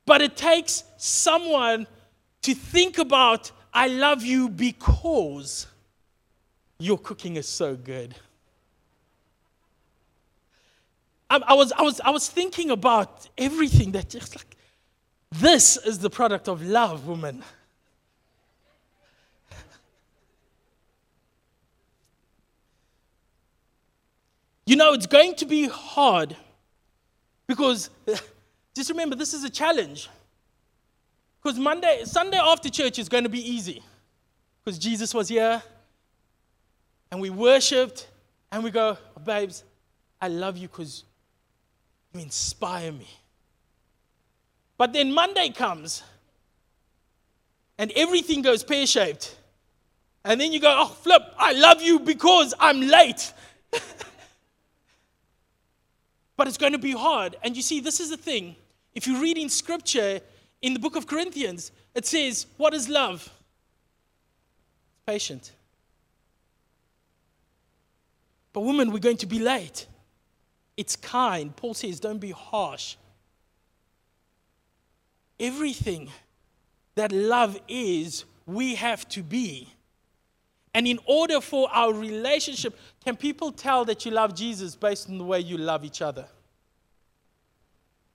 But 0.07 0.23
it 0.23 0.37
takes 0.37 0.85
someone 0.97 1.87
to 2.43 2.55
think 2.55 2.99
about, 2.99 3.51
I 3.77 3.89
love 3.89 4.25
you 4.25 4.49
because 4.49 5.67
your 6.79 6.97
cooking 6.97 7.37
is 7.37 7.47
so 7.47 7.77
good. 7.77 8.15
I, 11.29 11.43
I, 11.47 11.53
was, 11.53 11.73
I, 11.73 11.83
was, 11.83 12.01
I 12.01 12.09
was 12.09 12.27
thinking 12.27 12.71
about 12.71 13.29
everything 13.37 13.93
that 13.93 14.09
just 14.09 14.35
like, 14.35 14.57
this 15.31 15.77
is 15.77 15.99
the 15.99 16.09
product 16.09 16.49
of 16.49 16.63
love, 16.63 17.07
woman. 17.07 17.43
You 24.65 24.77
know, 24.77 24.95
it's 24.95 25.07
going 25.07 25.35
to 25.35 25.45
be 25.45 25.69
hard 25.69 26.35
because 27.47 27.91
just 28.75 28.89
remember 28.89 29.17
this 29.17 29.35
is 29.35 29.45
a 29.45 29.51
challenge. 29.51 30.09
Because 31.47 31.61
Monday, 31.61 32.03
Sunday 32.03 32.39
after 32.39 32.69
church 32.69 32.99
is 32.99 33.09
going 33.09 33.23
to 33.23 33.31
be 33.31 33.39
easy 33.39 33.81
because 34.65 34.81
Jesus 34.81 35.15
was 35.15 35.29
here 35.29 35.63
and 37.13 37.21
we 37.21 37.31
worshiped 37.31 38.09
and 38.51 38.65
we 38.65 38.73
go, 38.73 38.99
oh, 38.99 39.21
babes, 39.21 39.63
I 40.21 40.27
love 40.27 40.57
you 40.57 40.67
because 40.67 41.05
you 42.13 42.19
inspire 42.19 42.91
me. 42.91 43.07
But 44.77 44.93
then 44.93 45.13
Monday 45.13 45.51
comes 45.51 46.03
and 47.79 47.93
everything 47.95 48.43
goes 48.43 48.65
pear 48.65 48.85
shaped. 48.85 49.39
And 50.25 50.41
then 50.41 50.53
you 50.53 50.59
go, 50.59 50.77
oh, 50.77 50.89
flip, 50.89 51.23
I 51.39 51.53
love 51.53 51.81
you 51.81 52.01
because 52.01 52.55
I'm 52.59 52.81
late. 52.81 53.33
but 56.37 56.49
it's 56.49 56.59
going 56.59 56.73
to 56.73 56.79
be 56.79 56.91
hard. 56.91 57.37
And 57.45 57.55
you 57.55 57.63
see, 57.63 57.79
this 57.79 58.01
is 58.01 58.11
the 58.11 58.17
thing. 58.17 58.57
If 58.97 59.07
you 59.07 59.23
read 59.23 59.39
in 59.39 59.49
scripture, 59.49 60.21
in 60.67 60.73
the 60.73 60.81
book 60.81 60.97
of 60.97 61.07
Corinthians, 61.07 61.71
it 61.95 62.05
says, 62.07 62.47
What 62.57 62.75
is 62.75 62.89
love? 62.89 63.23
It's 63.23 65.03
patient. 65.07 65.53
But, 68.53 68.63
woman, 68.63 68.91
we're 68.91 68.99
going 68.99 69.19
to 69.19 69.27
be 69.27 69.39
late. 69.39 69.87
It's 70.77 70.97
kind. 70.97 71.55
Paul 71.55 71.75
says, 71.75 72.01
don't 72.01 72.19
be 72.19 72.33
harsh. 72.33 72.97
Everything 75.39 76.11
that 76.97 77.13
love 77.13 77.61
is, 77.69 78.25
we 78.47 78.75
have 78.75 79.09
to 79.11 79.23
be. 79.23 79.69
And 80.75 80.89
in 80.89 80.99
order 81.07 81.41
for 81.41 81.71
our 81.71 81.93
relationship, 81.93 82.77
can 83.05 83.15
people 83.17 83.53
tell 83.53 83.85
that 83.85 84.05
you 84.05 84.11
love 84.11 84.35
Jesus 84.35 84.75
based 84.75 85.09
on 85.09 85.19
the 85.19 85.25
way 85.25 85.41
you 85.41 85.59
love 85.59 85.85
each 85.85 86.03
other? 86.03 86.27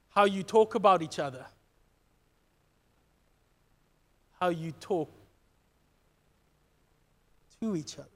How 0.10 0.25
you 0.25 0.43
talk 0.43 0.75
about 0.75 1.01
each 1.01 1.17
other? 1.17 1.46
How 4.42 4.50
you 4.50 4.72
talk 4.80 5.08
to 7.62 7.76
each 7.76 8.00
other? 8.00 8.08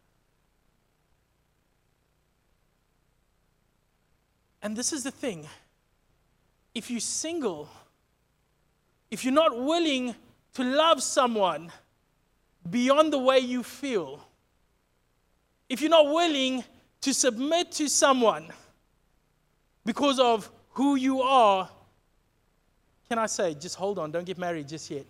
And 4.63 4.75
this 4.75 4.91
is 4.91 5.03
the 5.03 5.11
thing 5.11 5.47
if 6.73 6.89
you're 6.89 6.99
single, 6.99 7.69
if 9.11 9.23
you're 9.23 9.33
not 9.33 9.55
willing 9.55 10.15
to 10.55 10.63
love 10.63 11.03
someone 11.03 11.71
beyond 12.67 13.13
the 13.13 13.19
way 13.19 13.37
you 13.37 13.61
feel, 13.61 14.19
if 15.69 15.79
you're 15.79 15.91
not 15.91 16.07
willing 16.07 16.63
to 17.01 17.13
submit 17.13 17.71
to 17.73 17.87
someone 17.87 18.47
because 19.85 20.19
of 20.19 20.49
who 20.71 20.95
you 20.95 21.21
are, 21.21 21.69
can 23.07 23.19
I 23.19 23.27
say, 23.27 23.53
just 23.53 23.75
hold 23.75 23.99
on, 23.99 24.11
don't 24.11 24.25
get 24.25 24.39
married 24.39 24.67
just 24.67 24.89
yet. 24.89 25.05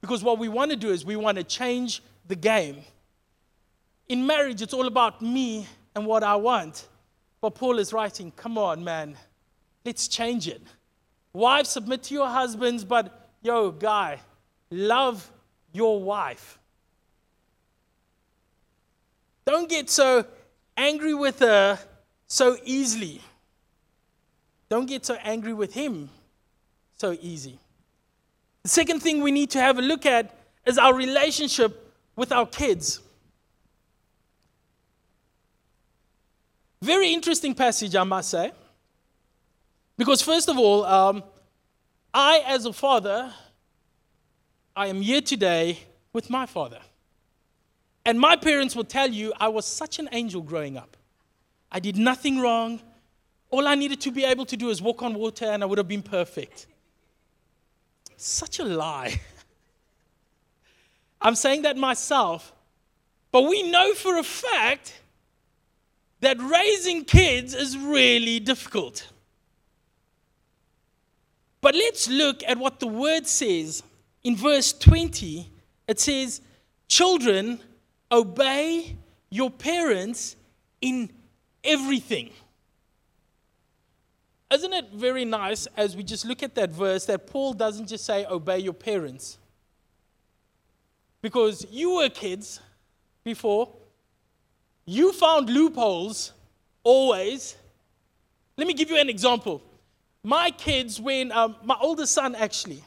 Because 0.00 0.22
what 0.22 0.38
we 0.38 0.48
want 0.48 0.70
to 0.70 0.76
do 0.76 0.90
is 0.90 1.04
we 1.04 1.16
want 1.16 1.38
to 1.38 1.44
change 1.44 2.02
the 2.26 2.36
game. 2.36 2.78
In 4.08 4.26
marriage, 4.26 4.62
it's 4.62 4.72
all 4.72 4.86
about 4.86 5.20
me 5.20 5.66
and 5.94 6.06
what 6.06 6.22
I 6.22 6.36
want. 6.36 6.86
But 7.40 7.54
Paul 7.54 7.78
is 7.78 7.92
writing, 7.92 8.32
come 8.32 8.58
on, 8.58 8.82
man, 8.82 9.16
let's 9.84 10.08
change 10.08 10.48
it. 10.48 10.62
Wives, 11.32 11.68
submit 11.68 12.02
to 12.04 12.14
your 12.14 12.28
husbands, 12.28 12.84
but 12.84 13.30
yo, 13.42 13.70
guy, 13.70 14.18
love 14.70 15.30
your 15.72 16.02
wife. 16.02 16.58
Don't 19.44 19.68
get 19.68 19.88
so 19.88 20.26
angry 20.76 21.14
with 21.14 21.38
her 21.40 21.78
so 22.26 22.56
easily. 22.64 23.20
Don't 24.68 24.86
get 24.86 25.06
so 25.06 25.14
angry 25.22 25.54
with 25.54 25.72
him 25.72 26.10
so 26.96 27.16
easy. 27.20 27.58
The 28.68 28.74
second 28.74 29.00
thing 29.00 29.22
we 29.22 29.32
need 29.32 29.48
to 29.52 29.60
have 29.60 29.78
a 29.78 29.80
look 29.80 30.04
at 30.04 30.30
is 30.66 30.76
our 30.76 30.92
relationship 30.92 31.90
with 32.16 32.32
our 32.32 32.44
kids. 32.44 33.00
Very 36.82 37.14
interesting 37.14 37.54
passage, 37.54 37.96
I 37.96 38.04
must 38.04 38.28
say. 38.28 38.52
Because, 39.96 40.20
first 40.20 40.50
of 40.50 40.58
all, 40.58 40.84
um, 40.84 41.24
I, 42.12 42.42
as 42.46 42.66
a 42.66 42.74
father, 42.74 43.32
I 44.76 44.88
am 44.88 45.00
here 45.00 45.22
today 45.22 45.78
with 46.12 46.28
my 46.28 46.44
father. 46.44 46.80
And 48.04 48.20
my 48.20 48.36
parents 48.36 48.76
will 48.76 48.84
tell 48.84 49.08
you 49.08 49.32
I 49.40 49.48
was 49.48 49.64
such 49.64 49.98
an 49.98 50.10
angel 50.12 50.42
growing 50.42 50.76
up. 50.76 50.94
I 51.72 51.80
did 51.80 51.96
nothing 51.96 52.38
wrong. 52.38 52.80
All 53.48 53.66
I 53.66 53.76
needed 53.76 54.02
to 54.02 54.10
be 54.10 54.26
able 54.26 54.44
to 54.44 54.58
do 54.58 54.68
is 54.68 54.82
walk 54.82 55.02
on 55.02 55.14
water 55.14 55.46
and 55.46 55.62
I 55.62 55.66
would 55.66 55.78
have 55.78 55.88
been 55.88 56.02
perfect. 56.02 56.66
Such 58.18 58.58
a 58.58 58.64
lie. 58.64 59.20
I'm 61.22 61.36
saying 61.36 61.62
that 61.62 61.76
myself, 61.76 62.52
but 63.30 63.42
we 63.42 63.70
know 63.70 63.94
for 63.94 64.18
a 64.18 64.24
fact 64.24 65.00
that 66.20 66.36
raising 66.40 67.04
kids 67.04 67.54
is 67.54 67.78
really 67.78 68.40
difficult. 68.40 69.08
But 71.60 71.76
let's 71.76 72.08
look 72.08 72.42
at 72.44 72.58
what 72.58 72.80
the 72.80 72.88
word 72.88 73.26
says. 73.26 73.84
In 74.24 74.34
verse 74.34 74.72
20, 74.72 75.48
it 75.86 76.00
says, 76.00 76.40
Children, 76.88 77.60
obey 78.10 78.96
your 79.30 79.50
parents 79.50 80.34
in 80.80 81.10
everything. 81.62 82.30
Isn't 84.52 84.72
it 84.72 84.90
very 84.92 85.24
nice 85.24 85.66
as 85.76 85.94
we 85.94 86.02
just 86.02 86.24
look 86.24 86.42
at 86.42 86.54
that 86.54 86.70
verse 86.70 87.04
that 87.06 87.26
Paul 87.26 87.52
doesn't 87.52 87.86
just 87.88 88.04
say, 88.04 88.24
Obey 88.24 88.58
your 88.60 88.72
parents? 88.72 89.38
Because 91.20 91.66
you 91.70 91.96
were 91.96 92.08
kids 92.08 92.60
before, 93.24 93.68
you 94.86 95.12
found 95.12 95.50
loopholes 95.50 96.32
always. 96.82 97.56
Let 98.56 98.66
me 98.66 98.72
give 98.72 98.90
you 98.90 98.96
an 98.96 99.10
example. 99.10 99.62
My 100.24 100.50
kids, 100.50 101.00
when 101.00 101.30
um, 101.32 101.56
my 101.62 101.76
oldest 101.80 102.12
son 102.12 102.34
actually, 102.34 102.82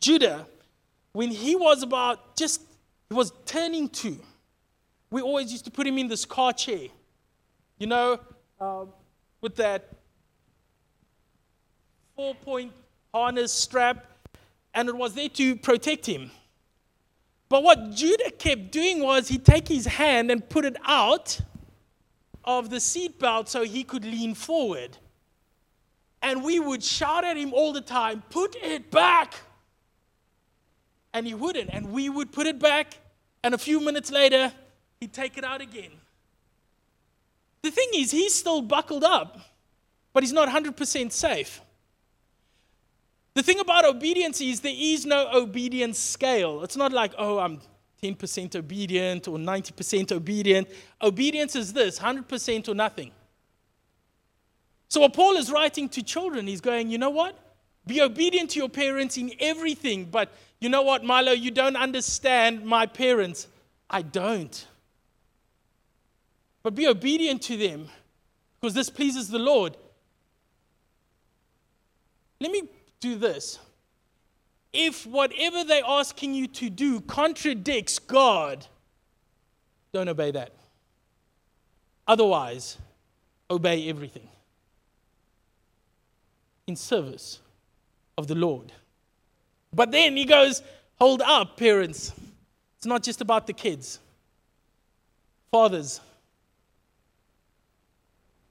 Judah, 0.00 0.46
when 1.12 1.30
he 1.30 1.54
was 1.56 1.82
about 1.82 2.36
just, 2.36 2.62
he 3.08 3.14
was 3.14 3.32
turning 3.44 3.88
two, 3.88 4.18
we 5.10 5.20
always 5.20 5.52
used 5.52 5.64
to 5.66 5.70
put 5.70 5.86
him 5.86 5.98
in 5.98 6.08
this 6.08 6.24
car 6.24 6.52
chair, 6.52 6.88
you 7.78 7.86
know, 7.86 8.18
um, 8.60 8.88
with 9.40 9.56
that 9.56 9.95
four 12.16 12.34
point 12.34 12.72
harness 13.12 13.52
strap, 13.52 14.06
and 14.72 14.88
it 14.88 14.96
was 14.96 15.12
there 15.12 15.28
to 15.28 15.54
protect 15.54 16.06
him. 16.06 16.30
But 17.50 17.62
what 17.62 17.90
Judah 17.92 18.30
kept 18.30 18.72
doing 18.72 19.02
was 19.02 19.28
he'd 19.28 19.44
take 19.44 19.68
his 19.68 19.84
hand 19.84 20.30
and 20.30 20.48
put 20.48 20.64
it 20.64 20.76
out 20.84 21.38
of 22.42 22.70
the 22.70 22.76
seatbelt 22.76 23.48
so 23.48 23.64
he 23.64 23.84
could 23.84 24.04
lean 24.04 24.34
forward. 24.34 24.96
And 26.22 26.42
we 26.42 26.58
would 26.58 26.82
shout 26.82 27.24
at 27.24 27.36
him 27.36 27.52
all 27.52 27.74
the 27.74 27.82
time, 27.82 28.22
Put 28.30 28.56
it 28.56 28.90
back! 28.90 29.34
And 31.12 31.26
he 31.26 31.34
wouldn't. 31.34 31.68
And 31.70 31.92
we 31.92 32.08
would 32.08 32.32
put 32.32 32.46
it 32.46 32.58
back, 32.58 32.98
and 33.44 33.54
a 33.54 33.58
few 33.58 33.78
minutes 33.78 34.10
later, 34.10 34.52
he'd 35.00 35.12
take 35.12 35.36
it 35.36 35.44
out 35.44 35.60
again. 35.60 35.92
The 37.60 37.70
thing 37.70 37.88
is, 37.94 38.10
he's 38.10 38.34
still 38.34 38.62
buckled 38.62 39.04
up, 39.04 39.38
but 40.14 40.22
he's 40.22 40.32
not 40.32 40.48
100% 40.48 41.12
safe. 41.12 41.60
The 43.36 43.42
thing 43.42 43.60
about 43.60 43.84
obedience 43.84 44.40
is 44.40 44.60
there 44.60 44.72
is 44.74 45.04
no 45.04 45.28
obedience 45.30 45.98
scale. 45.98 46.62
It's 46.62 46.74
not 46.74 46.90
like, 46.90 47.12
oh, 47.18 47.38
I'm 47.38 47.60
10% 48.02 48.56
obedient 48.56 49.28
or 49.28 49.36
90% 49.36 50.10
obedient. 50.10 50.66
Obedience 51.02 51.54
is 51.54 51.74
this 51.74 51.98
100% 51.98 52.66
or 52.66 52.74
nothing. 52.74 53.10
So, 54.88 55.02
what 55.02 55.12
Paul 55.12 55.36
is 55.36 55.52
writing 55.52 55.90
to 55.90 56.02
children, 56.02 56.46
he's 56.46 56.62
going, 56.62 56.88
you 56.88 56.96
know 56.96 57.10
what? 57.10 57.38
Be 57.86 58.00
obedient 58.00 58.52
to 58.52 58.58
your 58.58 58.70
parents 58.70 59.18
in 59.18 59.30
everything. 59.38 60.06
But 60.06 60.32
you 60.58 60.70
know 60.70 60.80
what, 60.80 61.04
Milo, 61.04 61.32
you 61.32 61.50
don't 61.50 61.76
understand 61.76 62.64
my 62.64 62.86
parents. 62.86 63.48
I 63.90 64.00
don't. 64.00 64.66
But 66.62 66.74
be 66.74 66.86
obedient 66.86 67.42
to 67.42 67.58
them 67.58 67.90
because 68.58 68.72
this 68.72 68.88
pleases 68.88 69.28
the 69.28 69.38
Lord. 69.38 69.76
Let 72.40 72.50
me 72.50 72.70
do 73.06 73.16
this. 73.16 73.58
If 74.72 75.06
whatever 75.06 75.64
they're 75.64 75.82
asking 75.86 76.34
you 76.34 76.46
to 76.48 76.68
do 76.68 77.00
contradicts 77.00 77.98
God, 77.98 78.66
don't 79.92 80.08
obey 80.08 80.32
that. 80.32 80.52
Otherwise, 82.06 82.76
obey 83.50 83.88
everything 83.88 84.28
in 86.66 86.76
service 86.76 87.40
of 88.18 88.26
the 88.26 88.34
Lord. 88.34 88.72
But 89.72 89.90
then 89.92 90.16
he 90.16 90.24
goes, 90.24 90.62
Hold 90.96 91.22
up, 91.22 91.58
parents. 91.58 92.12
It's 92.78 92.86
not 92.86 93.02
just 93.02 93.20
about 93.20 93.46
the 93.46 93.52
kids. 93.52 94.00
Fathers. 95.50 96.00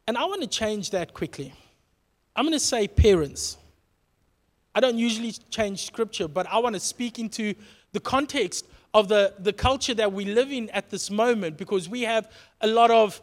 And 0.08 0.16
I 0.18 0.26
want 0.26 0.42
to 0.44 0.48
change 0.48 0.92
that 0.92 1.14
quickly. 1.14 1.54
I'm 2.36 2.46
going 2.46 2.54
to 2.54 2.60
say 2.60 2.88
parents. 2.88 3.58
I 4.75 4.82
don't 4.82 4.98
usually 4.98 5.32
change 5.50 5.86
scripture, 5.86 6.27
but 6.27 6.46
I 6.51 6.60
want 6.60 6.75
to 6.75 6.82
speak 6.82 7.17
into 7.17 7.55
the 7.94 8.01
context 8.01 8.67
of 8.94 9.08
the, 9.08 9.34
the 9.39 9.53
culture 9.53 9.94
that 9.94 10.12
we 10.12 10.25
live 10.25 10.51
in 10.51 10.70
at 10.72 10.89
this 10.89 11.10
moment 11.10 11.58
because 11.58 11.88
we 11.88 12.01
have 12.01 12.29
a 12.60 12.67
lot 12.67 12.91
of 12.91 13.22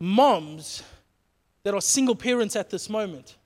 moms 0.00 0.82
that 1.62 1.72
are 1.72 1.80
single 1.80 2.16
parents 2.16 2.56
at 2.56 2.68
this 2.68 2.90
moment. 2.90 3.36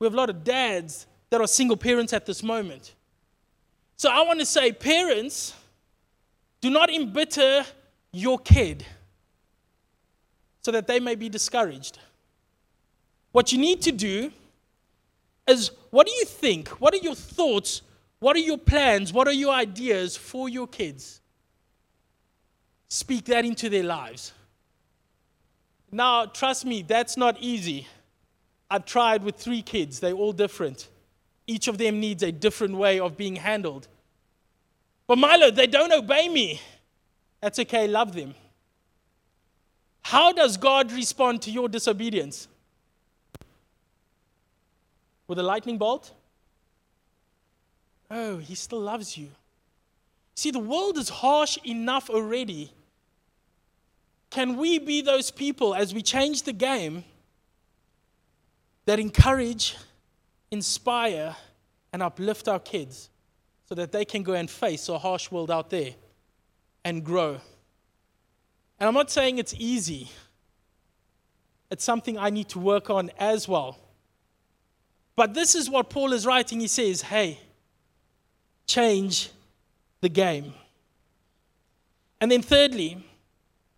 We 0.00 0.06
have 0.06 0.14
a 0.14 0.16
lot 0.16 0.28
of 0.28 0.42
dads 0.42 1.06
that 1.30 1.40
are 1.40 1.46
single 1.46 1.76
parents 1.76 2.12
at 2.12 2.26
this 2.26 2.42
moment. 2.42 2.94
So 3.96 4.10
I 4.10 4.22
want 4.22 4.40
to 4.40 4.46
say, 4.46 4.72
parents, 4.72 5.54
do 6.60 6.70
not 6.70 6.90
embitter 6.90 7.64
your 8.12 8.38
kid 8.38 8.84
so 10.62 10.72
that 10.72 10.86
they 10.86 11.00
may 11.00 11.14
be 11.14 11.28
discouraged. 11.28 11.98
What 13.32 13.52
you 13.52 13.58
need 13.58 13.82
to 13.82 13.92
do 13.92 14.32
is 15.48 15.70
what 15.90 16.06
do 16.06 16.12
you 16.12 16.24
think? 16.24 16.68
What 16.80 16.94
are 16.94 16.98
your 16.98 17.14
thoughts? 17.14 17.82
What 18.20 18.36
are 18.36 18.40
your 18.40 18.58
plans? 18.58 19.12
What 19.12 19.26
are 19.28 19.32
your 19.32 19.52
ideas 19.52 20.16
for 20.16 20.48
your 20.48 20.66
kids? 20.66 21.20
Speak 22.88 23.26
that 23.26 23.44
into 23.44 23.68
their 23.68 23.84
lives. 23.84 24.32
Now, 25.90 26.26
trust 26.26 26.64
me, 26.64 26.82
that's 26.82 27.16
not 27.16 27.36
easy. 27.40 27.86
I've 28.70 28.84
tried 28.84 29.22
with 29.22 29.36
three 29.36 29.62
kids, 29.62 30.00
they're 30.00 30.12
all 30.12 30.32
different. 30.32 30.88
Each 31.46 31.68
of 31.68 31.78
them 31.78 32.00
needs 32.00 32.22
a 32.22 32.30
different 32.30 32.76
way 32.76 33.00
of 33.00 33.16
being 33.16 33.36
handled. 33.36 33.88
But 35.06 35.16
Milo, 35.16 35.50
they 35.50 35.66
don't 35.66 35.92
obey 35.92 36.28
me. 36.28 36.60
That's 37.40 37.58
okay, 37.60 37.88
love 37.88 38.14
them. 38.14 38.34
How 40.02 40.32
does 40.32 40.58
God 40.58 40.92
respond 40.92 41.40
to 41.42 41.50
your 41.50 41.68
disobedience? 41.68 42.48
With 45.28 45.38
a 45.38 45.42
lightning 45.42 45.78
bolt? 45.78 46.12
Oh, 48.10 48.38
he 48.38 48.54
still 48.54 48.80
loves 48.80 49.16
you. 49.16 49.28
See, 50.34 50.50
the 50.50 50.58
world 50.58 50.96
is 50.96 51.08
harsh 51.08 51.58
enough 51.64 52.08
already. 52.08 52.72
Can 54.30 54.56
we 54.56 54.78
be 54.78 55.02
those 55.02 55.30
people 55.30 55.74
as 55.74 55.92
we 55.92 56.02
change 56.02 56.42
the 56.42 56.52
game 56.52 57.04
that 58.86 58.98
encourage, 58.98 59.76
inspire, 60.50 61.36
and 61.92 62.02
uplift 62.02 62.48
our 62.48 62.60
kids 62.60 63.10
so 63.68 63.74
that 63.74 63.92
they 63.92 64.04
can 64.04 64.22
go 64.22 64.32
and 64.34 64.48
face 64.50 64.88
a 64.88 64.98
harsh 64.98 65.30
world 65.30 65.50
out 65.50 65.70
there 65.70 65.94
and 66.84 67.04
grow? 67.04 67.40
And 68.80 68.86
I'm 68.86 68.94
not 68.94 69.10
saying 69.10 69.38
it's 69.38 69.54
easy, 69.58 70.08
it's 71.70 71.84
something 71.84 72.16
I 72.16 72.30
need 72.30 72.48
to 72.50 72.58
work 72.58 72.88
on 72.88 73.10
as 73.18 73.48
well. 73.48 73.76
But 75.18 75.34
this 75.34 75.56
is 75.56 75.68
what 75.68 75.90
Paul 75.90 76.12
is 76.12 76.24
writing. 76.24 76.60
He 76.60 76.68
says, 76.68 77.02
hey, 77.02 77.40
change 78.68 79.30
the 80.00 80.08
game. 80.08 80.54
And 82.20 82.30
then, 82.30 82.40
thirdly, 82.40 83.04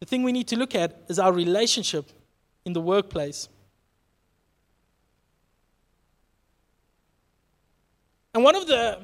the 0.01 0.05
thing 0.05 0.23
we 0.23 0.33
need 0.33 0.49
to 0.49 0.57
look 0.57 0.75
at 0.75 1.01
is 1.09 1.19
our 1.19 1.33
relationship 1.33 2.11
in 2.67 2.75
the 2.75 2.81
workplace. 2.83 3.49
And 8.35 8.45
one 8.45 8.55
of 8.55 8.67
the 8.67 8.99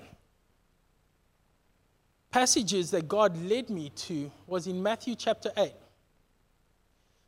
passages 2.30 2.90
that 2.90 3.08
God 3.08 3.34
led 3.48 3.70
me 3.70 3.88
to 3.88 4.30
was 4.46 4.66
in 4.66 4.82
Matthew 4.82 5.14
chapter 5.14 5.52
8. 5.56 5.72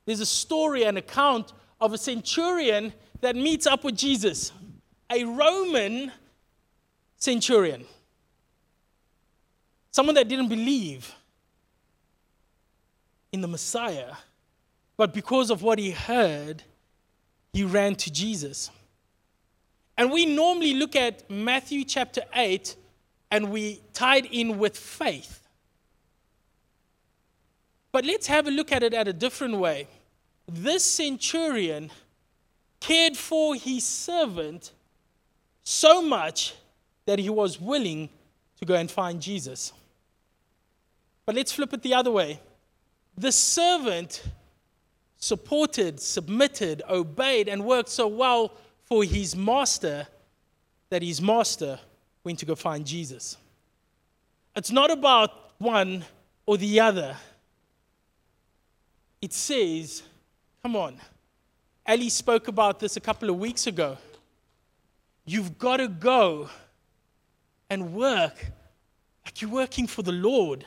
There's 0.05 0.21
a 0.21 0.27
story, 0.27 0.83
an 0.83 0.99
account 0.99 1.55
of 1.81 1.95
a 1.95 1.99
centurion 1.99 2.93
that 3.23 3.37
meets 3.37 3.67
up 3.67 3.85
with 3.85 3.97
Jesus 3.97 4.53
a 5.11 5.25
Roman 5.25 6.13
centurion, 7.17 7.85
someone 9.91 10.15
that 10.15 10.29
didn't 10.29 10.49
believe 10.49 11.15
in 13.33 13.41
the 13.41 13.49
Messiah, 13.49 14.15
but 14.97 15.13
because 15.15 15.51
of 15.51 15.63
what 15.63 15.79
he 15.79 15.91
heard, 15.91 16.63
he 17.53 17.65
ran 17.65 17.95
to 17.97 18.13
Jesus. 18.13 18.71
And 19.97 20.11
we 20.11 20.27
normally 20.27 20.75
look 20.75 20.95
at 20.95 21.29
Matthew 21.31 21.85
chapter 21.85 22.23
8 22.35 22.77
and 23.31 23.51
we 23.51 23.81
tie 23.93 24.19
it 24.19 24.27
in 24.27 24.59
with 24.59 24.77
faith. 24.77 25.47
But 27.91 28.05
let's 28.05 28.27
have 28.27 28.47
a 28.47 28.51
look 28.51 28.71
at 28.71 28.83
it 28.83 28.95
at 28.95 29.09
a 29.09 29.13
different 29.13 29.57
way. 29.57 29.89
This 30.47 30.85
centurion 30.85 31.91
cared 32.81 33.17
for 33.17 33.55
his 33.55 33.85
servant 33.85 34.73
so 35.69 36.01
much 36.01 36.55
that 37.05 37.19
he 37.19 37.29
was 37.29 37.61
willing 37.61 38.09
to 38.59 38.65
go 38.65 38.75
and 38.75 38.91
find 38.91 39.21
Jesus. 39.21 39.75
But 41.27 41.35
let's 41.35 41.53
flip 41.53 41.75
it 41.75 41.83
the 41.83 41.93
other 41.93 42.11
way. 42.11 42.41
The 43.19 43.31
servant 43.31 44.23
supported, 45.19 46.01
submitted, 46.01 46.83
obeyed, 46.89 47.49
and 47.49 47.67
worked 47.67 47.91
so 47.91 48.09
well 48.09 48.55
for 48.87 49.05
his 49.05 49.37
master 49.37 50.07
that 50.89 51.03
his 51.03 51.21
master 51.21 51.79
went 52.25 52.39
to 52.39 52.47
go 52.47 52.55
find 52.55 52.87
Jesus. 52.87 53.37
It's 54.57 54.73
not 54.73 54.91
about 54.91 55.31
one 55.59 56.03
or 56.47 56.57
the 56.57 56.81
other. 56.81 57.15
It 59.21 59.35
says, 59.35 60.03
come 60.63 60.77
on. 60.77 60.97
Ali 61.87 62.09
spoke 62.09 62.49
about 62.49 62.81
this 62.81 62.97
a 62.97 63.01
couple 63.01 63.29
of 63.29 63.37
weeks 63.37 63.67
ago. 63.67 63.99
You've 65.29 65.59
got 65.59 65.77
to 65.77 65.89
go 65.89 66.49
and 67.69 67.93
work 67.93 68.47
like 69.27 69.43
you're 69.43 69.51
working 69.51 69.87
for 69.87 70.01
the 70.01 70.11
Lord. 70.11 70.65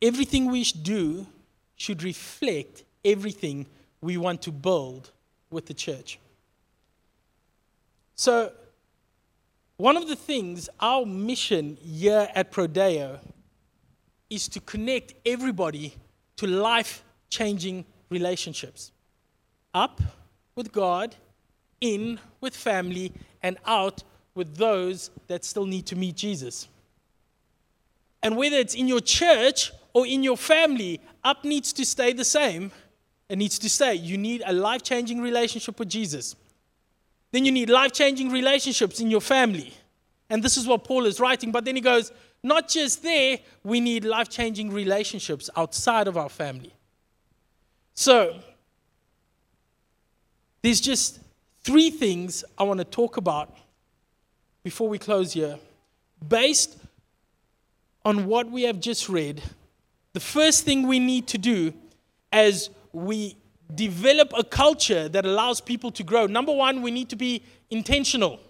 Everything 0.00 0.48
we 0.48 0.62
do 0.62 1.26
should 1.74 2.04
reflect 2.04 2.84
everything 3.04 3.66
we 4.00 4.16
want 4.16 4.42
to 4.42 4.52
build 4.52 5.10
with 5.50 5.66
the 5.66 5.74
church. 5.74 6.20
So, 8.14 8.52
one 9.78 9.96
of 9.96 10.06
the 10.06 10.14
things, 10.14 10.68
our 10.78 11.04
mission 11.04 11.78
here 11.82 12.28
at 12.32 12.52
Prodeo 12.52 13.18
is 14.30 14.46
to 14.50 14.60
connect 14.60 15.14
everybody 15.26 15.96
to 16.36 16.46
life 16.46 17.02
changing 17.28 17.86
relationships. 18.08 18.92
up 19.74 20.00
with 20.56 20.72
God, 20.72 21.14
in 21.80 22.18
with 22.40 22.56
family, 22.56 23.12
and 23.42 23.58
out 23.66 24.02
with 24.34 24.56
those 24.56 25.10
that 25.28 25.44
still 25.44 25.66
need 25.66 25.86
to 25.86 25.96
meet 25.96 26.16
Jesus. 26.16 26.68
And 28.22 28.36
whether 28.36 28.56
it's 28.56 28.74
in 28.74 28.88
your 28.88 29.00
church 29.00 29.70
or 29.92 30.06
in 30.06 30.22
your 30.22 30.36
family, 30.36 31.00
up 31.22 31.44
needs 31.44 31.72
to 31.74 31.86
stay 31.86 32.12
the 32.12 32.24
same. 32.24 32.72
It 33.28 33.36
needs 33.36 33.58
to 33.60 33.70
stay. 33.70 33.94
You 33.94 34.18
need 34.18 34.42
a 34.44 34.52
life 34.52 34.82
changing 34.82 35.20
relationship 35.20 35.78
with 35.78 35.88
Jesus. 35.88 36.34
Then 37.32 37.44
you 37.44 37.52
need 37.52 37.70
life 37.70 37.92
changing 37.92 38.30
relationships 38.30 39.00
in 39.00 39.10
your 39.10 39.20
family. 39.20 39.72
And 40.28 40.42
this 40.42 40.56
is 40.56 40.66
what 40.66 40.84
Paul 40.84 41.06
is 41.06 41.20
writing. 41.20 41.52
But 41.52 41.64
then 41.64 41.76
he 41.76 41.82
goes, 41.82 42.12
not 42.42 42.68
just 42.68 43.02
there, 43.02 43.38
we 43.64 43.80
need 43.80 44.04
life 44.04 44.28
changing 44.28 44.72
relationships 44.72 45.50
outside 45.56 46.08
of 46.08 46.16
our 46.16 46.28
family. 46.28 46.72
So, 47.94 48.40
there's 50.66 50.80
just 50.80 51.20
three 51.62 51.90
things 51.90 52.44
I 52.58 52.64
want 52.64 52.78
to 52.78 52.84
talk 52.84 53.18
about 53.18 53.56
before 54.64 54.88
we 54.88 54.98
close 54.98 55.32
here. 55.32 55.60
Based 56.26 56.76
on 58.04 58.26
what 58.26 58.50
we 58.50 58.64
have 58.64 58.80
just 58.80 59.08
read, 59.08 59.40
the 60.12 60.18
first 60.18 60.64
thing 60.64 60.88
we 60.88 60.98
need 60.98 61.28
to 61.28 61.38
do 61.38 61.72
as 62.32 62.68
we 62.92 63.36
develop 63.72 64.32
a 64.36 64.42
culture 64.42 65.08
that 65.08 65.24
allows 65.24 65.60
people 65.60 65.92
to 65.92 66.02
grow, 66.02 66.26
number 66.26 66.52
one, 66.52 66.82
we 66.82 66.90
need 66.90 67.10
to 67.10 67.16
be 67.16 67.44
intentional. 67.70 68.40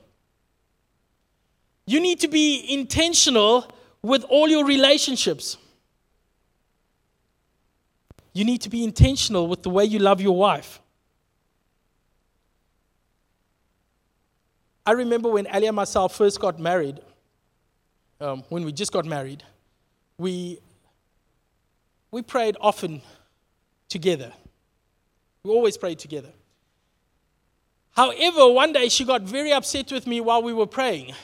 You 1.86 2.00
need 2.00 2.18
to 2.20 2.28
be 2.28 2.64
intentional 2.72 3.70
with 4.00 4.24
all 4.24 4.48
your 4.48 4.64
relationships. 4.64 5.58
You 8.32 8.46
need 8.46 8.62
to 8.62 8.70
be 8.70 8.84
intentional 8.84 9.48
with 9.48 9.62
the 9.62 9.68
way 9.68 9.84
you 9.84 9.98
love 9.98 10.22
your 10.22 10.34
wife. 10.34 10.80
I 14.86 14.92
remember 14.92 15.28
when 15.28 15.48
Ali 15.48 15.66
and 15.66 15.74
myself 15.74 16.14
first 16.14 16.40
got 16.40 16.60
married, 16.60 17.00
um, 18.20 18.44
when 18.48 18.64
we 18.64 18.72
just 18.72 18.92
got 18.92 19.04
married, 19.04 19.42
we, 20.16 20.60
we 22.12 22.22
prayed 22.22 22.56
often 22.60 23.02
together. 23.88 24.32
We 25.42 25.50
always 25.50 25.76
prayed 25.76 25.98
together. 25.98 26.30
However, 27.90 28.48
one 28.52 28.72
day 28.72 28.88
she 28.88 29.04
got 29.04 29.22
very 29.22 29.52
upset 29.52 29.90
with 29.90 30.06
me 30.06 30.20
while 30.20 30.42
we 30.42 30.52
were 30.52 30.66
praying. 30.66 31.14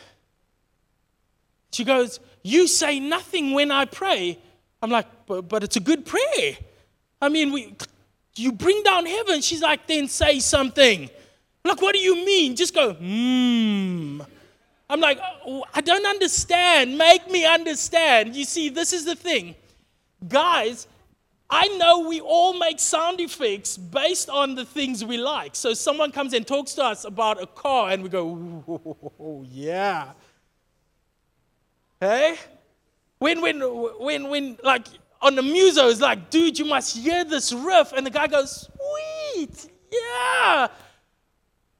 She 1.70 1.84
goes, 1.84 2.18
You 2.42 2.66
say 2.66 2.98
nothing 2.98 3.52
when 3.52 3.70
I 3.70 3.84
pray. 3.84 4.38
I'm 4.82 4.90
like, 4.90 5.06
But, 5.26 5.42
but 5.48 5.62
it's 5.62 5.76
a 5.76 5.80
good 5.80 6.04
prayer. 6.04 6.56
I 7.20 7.28
mean, 7.28 7.52
we, 7.52 7.76
you 8.36 8.52
bring 8.52 8.82
down 8.82 9.06
heaven. 9.06 9.40
She's 9.40 9.62
like, 9.62 9.86
Then 9.86 10.08
say 10.08 10.40
something. 10.40 11.10
Like, 11.64 11.80
what 11.80 11.94
do 11.94 12.00
you 12.00 12.16
mean? 12.24 12.56
Just 12.56 12.74
go, 12.74 12.94
hmm. 12.94 14.20
I'm 14.90 15.00
like, 15.00 15.18
oh, 15.46 15.64
I 15.72 15.80
don't 15.80 16.04
understand. 16.04 16.98
Make 16.98 17.30
me 17.30 17.46
understand. 17.46 18.34
You 18.36 18.44
see, 18.44 18.68
this 18.68 18.92
is 18.92 19.04
the 19.04 19.14
thing. 19.14 19.54
Guys, 20.28 20.86
I 21.48 21.68
know 21.68 22.08
we 22.08 22.20
all 22.20 22.58
make 22.58 22.80
sound 22.80 23.20
effects 23.20 23.76
based 23.76 24.28
on 24.28 24.54
the 24.54 24.64
things 24.64 25.04
we 25.04 25.18
like. 25.18 25.54
So 25.54 25.72
someone 25.74 26.10
comes 26.10 26.32
and 26.32 26.46
talks 26.46 26.74
to 26.74 26.84
us 26.84 27.04
about 27.04 27.42
a 27.42 27.46
car, 27.46 27.90
and 27.90 28.02
we 28.02 28.08
go, 28.08 28.64
oh, 29.20 29.44
yeah. 29.48 30.12
Hey? 32.00 32.36
When, 33.18 33.40
when, 33.40 33.60
when, 33.60 34.28
when, 34.28 34.58
like, 34.64 34.86
on 35.20 35.36
the 35.36 35.42
muso, 35.42 35.88
it's 35.88 36.00
like, 36.00 36.28
dude, 36.30 36.58
you 36.58 36.64
must 36.64 36.96
hear 36.96 37.24
this 37.24 37.52
riff. 37.52 37.92
And 37.92 38.04
the 38.04 38.10
guy 38.10 38.26
goes, 38.26 38.68
sweet, 39.34 39.70
yeah. 39.92 40.68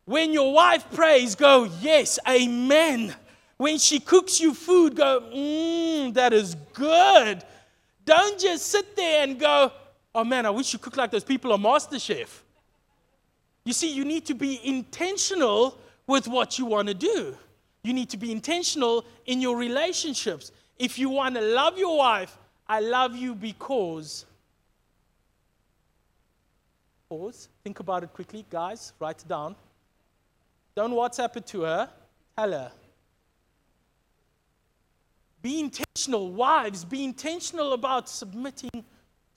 When 0.05 0.33
your 0.33 0.53
wife 0.53 0.91
prays, 0.93 1.35
go, 1.35 1.71
Yes, 1.81 2.19
amen. 2.29 3.15
When 3.57 3.79
she 3.79 4.01
cooks 4.01 4.41
you 4.41 4.55
food, 4.55 4.97
go, 4.97 5.21
Mmm, 5.33 6.15
that 6.15 6.33
is 6.33 6.57
good. 6.73 7.45
Don't 8.05 8.41
just 8.41 8.67
sit 8.67 8.97
there 8.97 9.23
and 9.23 9.38
go, 9.38 9.73
Oh 10.15 10.25
man, 10.25 10.47
I 10.47 10.51
wish 10.51 10.73
you 10.73 10.79
cooked 10.79 10.97
like 10.97 11.11
those 11.11 11.25
people 11.25 11.53
on 11.53 11.62
MasterChef. 11.62 12.29
You 13.65 13.73
see, 13.73 13.93
you 13.93 14.05
need 14.05 14.27
to 14.27 14.35
be 14.35 14.61
intentional 14.67 15.79
with 16.07 16.27
what 16.27 16.59
you 16.59 16.67
want 16.67 16.88
to 16.88 16.95
do. 16.95 17.37
You 17.85 17.93
need 17.93 18.11
to 18.11 18.17
be 18.17 18.33
intentional 18.33 19.05
in 19.27 19.41
your 19.41 19.57
relationships. 19.57 20.53
If 20.79 20.99
you 20.99 21.11
want 21.11 21.37
to 21.37 21.41
love 21.41 21.79
your 21.79 21.97
wife, 21.97 22.37
I 22.69 22.81
love 22.81 23.15
you 23.17 23.35
because. 23.35 24.25
Pause. 27.09 27.49
Think 27.62 27.81
about 27.81 28.03
it 28.03 28.12
quickly, 28.12 28.45
guys. 28.51 28.93
Write 28.99 29.21
it 29.21 29.29
down. 29.29 29.55
Don't 30.75 30.93
WhatsApp 30.93 31.37
it 31.37 31.47
to 31.49 31.63
her. 31.63 31.91
Tell 32.37 32.53
her. 32.53 32.73
Be 35.43 35.61
intentional. 35.61 36.33
Wives, 36.33 36.85
be 36.85 37.05
intentional 37.05 37.73
about 37.73 38.09
submitting 38.09 38.71
to 38.71 38.83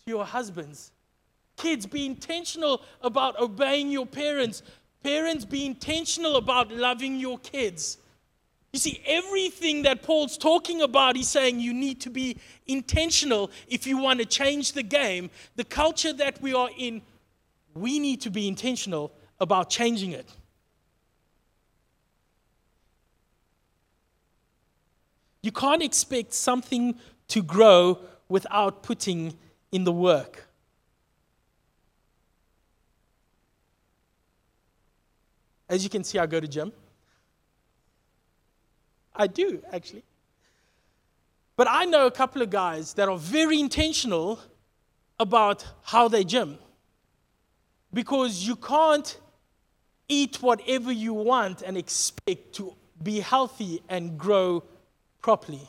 your 0.06 0.26
husbands. 0.26 0.91
Kids, 1.58 1.86
be 1.86 2.06
intentional 2.06 2.82
about 3.02 3.39
obeying 3.39 3.89
your 3.89 4.06
parents. 4.06 4.62
Parents, 5.04 5.45
be 5.45 5.65
intentional 5.65 6.36
about 6.36 6.71
loving 6.71 7.19
your 7.19 7.39
kids. 7.39 7.98
You 8.74 8.80
see, 8.80 9.02
everything 9.06 9.84
that 9.84 10.04
Paul's 10.04 10.38
talking 10.38 10.82
about, 10.82 11.15
he's 11.15 11.30
saying 11.30 11.60
you 11.62 11.74
need 11.74 12.02
to 12.02 12.10
be 12.10 12.38
intentional 12.67 13.50
if 13.67 13.88
you 13.88 13.98
want 13.98 14.19
to 14.19 14.26
change 14.26 14.74
the 14.74 14.84
game. 14.84 15.30
The 15.56 15.63
culture 15.63 16.12
that 16.13 16.41
we 16.41 16.54
are 16.54 16.69
in, 16.78 17.02
we 17.74 18.00
need 18.00 18.19
to 18.21 18.30
be 18.30 18.48
intentional 18.48 19.13
about 19.39 19.69
changing 19.69 20.12
it. 20.12 20.30
You 25.45 25.51
can't 25.51 25.84
expect 25.84 26.34
something 26.34 26.95
to 27.27 27.43
grow 27.43 27.99
without 28.27 28.81
putting 28.81 29.38
in 29.71 29.84
the 29.84 29.91
work. 29.91 30.47
As 35.69 35.84
you 35.84 35.89
can 35.91 36.03
see, 36.03 36.17
I 36.17 36.25
go 36.25 36.39
to 36.39 36.47
gym. 36.47 36.73
I 39.15 39.27
do, 39.27 39.62
actually. 39.71 40.03
But 41.55 41.67
I 41.69 41.86
know 41.86 42.08
a 42.08 42.12
couple 42.12 42.41
of 42.41 42.49
guys 42.49 42.95
that 42.95 43.08
are 43.08 43.19
very 43.19 43.60
intentional 43.60 44.39
about 45.19 45.63
how 45.84 46.08
they 46.08 46.23
gym. 46.23 46.58
Because 47.93 48.47
you 48.47 48.55
can't 48.55 49.15
eat 50.10 50.38
whatever 50.41 50.91
you 50.91 51.13
want 51.13 51.62
and 51.62 51.77
expect 51.77 52.53
to 52.53 52.73
be 53.03 53.19
healthy 53.19 53.84
and 53.88 54.17
grow 54.17 54.63
properly. 55.25 55.67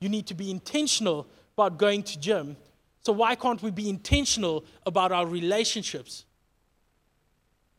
You 0.00 0.08
need 0.08 0.26
to 0.26 0.34
be 0.34 0.50
intentional 0.50 1.28
about 1.56 1.78
going 1.78 2.02
to 2.02 2.18
gym. 2.18 2.56
So 3.04 3.12
why 3.12 3.36
can't 3.36 3.62
we 3.62 3.70
be 3.70 3.88
intentional 3.88 4.64
about 4.84 5.12
our 5.12 5.24
relationships 5.24 6.24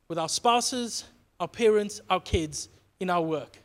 with 0.08 0.17
our 0.17 0.30
spouses, 0.30 1.04
our 1.41 1.50
parents, 1.50 2.00
our 2.10 2.21
kids, 2.21 2.69
in 3.02 3.10
our 3.10 3.21
work? 3.21 3.58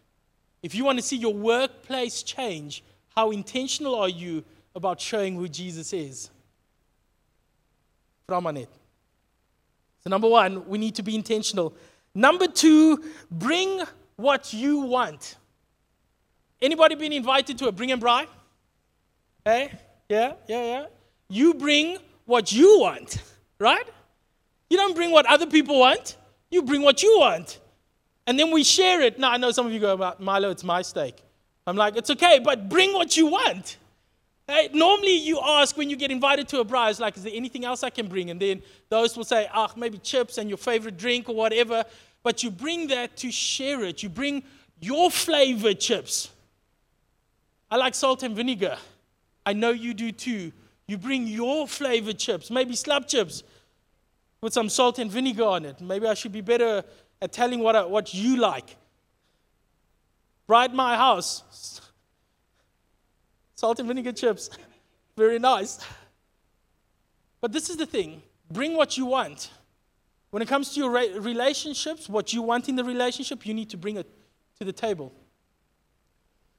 If 0.64 0.74
you 0.74 0.85
want 0.85 0.98
to 0.98 1.04
see 1.04 1.16
your 1.16 1.32
workplace 1.32 2.24
change, 2.24 2.82
how 3.14 3.30
intentional 3.30 3.94
are 3.94 4.08
you 4.08 4.42
about 4.74 5.00
showing 5.00 5.37
who 5.37 5.46
Jesus 5.46 5.92
is? 5.92 6.28
Framanet. 8.28 8.66
So, 10.02 10.11
number 10.11 10.28
one, 10.28 10.68
we 10.68 10.76
need 10.76 10.96
to 10.96 11.04
be 11.04 11.14
intentional. 11.14 11.72
Number 12.16 12.48
two, 12.48 13.04
bring 13.30 13.80
what 14.16 14.52
you 14.52 14.80
want. 14.80 15.37
Anybody 16.62 16.94
been 16.94 17.12
invited 17.12 17.59
to 17.59 17.66
a 17.66 17.72
bring 17.72 17.90
and 17.90 18.01
braai? 18.01 18.27
Hey? 19.44 19.72
Yeah, 20.09 20.35
yeah, 20.48 20.64
yeah. 20.64 20.87
You 21.29 21.55
bring 21.55 21.98
what 22.25 22.53
you 22.53 22.79
want, 22.79 23.20
right? 23.59 23.85
You 24.70 24.77
don't 24.77 24.94
bring 24.94 25.11
what 25.11 25.27
other 25.27 25.46
people 25.46 25.81
want. 25.81 26.16
You 26.51 26.62
bring 26.62 26.83
what 26.83 27.03
you 27.03 27.18
want. 27.18 27.59
And 28.27 28.38
then 28.38 28.53
we 28.53 28.62
share 28.62 29.01
it. 29.01 29.18
Now, 29.18 29.33
I 29.33 29.38
know 29.38 29.51
some 29.51 29.66
of 29.66 29.72
you 29.72 29.81
go, 29.81 30.14
Milo, 30.20 30.51
it's 30.51 30.62
my 30.62 30.83
steak. 30.83 31.16
I'm 31.66 31.77
like, 31.77 31.96
it's 31.96 32.11
okay, 32.11 32.38
but 32.38 32.68
bring 32.68 32.92
what 32.92 33.16
you 33.16 33.27
want. 33.27 33.79
Hey, 34.46 34.68
normally, 34.72 35.16
you 35.16 35.40
ask 35.42 35.77
when 35.77 35.90
you 35.90 35.96
get 35.96 36.12
invited 36.12 36.46
to 36.48 36.61
a 36.61 36.64
braai, 36.64 36.90
it's 36.90 37.01
like, 37.01 37.16
is 37.16 37.25
there 37.25 37.33
anything 37.35 37.64
else 37.64 37.83
I 37.83 37.90
can 37.90 38.07
bring? 38.07 38.31
And 38.31 38.40
then 38.40 38.62
those 38.88 39.16
will 39.16 39.25
say, 39.25 39.48
ah, 39.53 39.72
maybe 39.77 39.98
chips 39.98 40.38
and 40.38 40.48
your 40.48 40.59
favorite 40.59 40.96
drink 40.96 41.29
or 41.29 41.35
whatever. 41.35 41.85
But 42.22 42.42
you 42.44 42.51
bring 42.51 42.87
that 42.88 43.16
to 43.18 43.33
share 43.33 43.83
it. 43.83 44.03
You 44.03 44.09
bring 44.09 44.44
your 44.81 45.11
flavored 45.11 45.81
chips. 45.81 46.31
I 47.72 47.76
like 47.76 47.94
salt 47.94 48.22
and 48.22 48.37
vinegar. 48.37 48.76
I 49.46 49.54
know 49.54 49.70
you 49.70 49.94
do 49.94 50.12
too. 50.12 50.52
You 50.87 50.98
bring 50.98 51.26
your 51.26 51.66
flavored 51.66 52.18
chips, 52.18 52.50
maybe 52.50 52.76
slab 52.76 53.08
chips 53.08 53.42
with 54.42 54.52
some 54.52 54.68
salt 54.68 54.98
and 54.98 55.11
vinegar 55.11 55.44
on 55.44 55.64
it. 55.64 55.80
Maybe 55.80 56.06
I 56.06 56.12
should 56.12 56.32
be 56.32 56.42
better 56.42 56.85
at 57.22 57.32
telling 57.32 57.61
what, 57.61 57.74
I, 57.74 57.87
what 57.87 58.12
you 58.12 58.37
like. 58.37 58.76
Right, 60.46 60.70
my 60.70 60.96
house. 60.96 61.80
Salt 63.54 63.78
and 63.78 63.88
vinegar 63.88 64.12
chips. 64.12 64.50
Very 65.16 65.38
nice. 65.38 65.78
But 67.40 67.52
this 67.52 67.70
is 67.70 67.78
the 67.78 67.87
thing 67.87 68.22
bring 68.50 68.76
what 68.76 68.98
you 68.98 69.06
want. 69.06 69.50
When 70.28 70.42
it 70.42 70.48
comes 70.48 70.74
to 70.74 70.80
your 70.80 70.90
relationships, 70.90 72.06
what 72.06 72.35
you 72.35 72.42
want 72.42 72.68
in 72.68 72.76
the 72.76 72.85
relationship, 72.85 73.46
you 73.46 73.54
need 73.54 73.70
to 73.70 73.78
bring 73.78 73.96
it 73.96 74.11
to 74.58 74.64
the 74.66 74.74
table. 74.74 75.11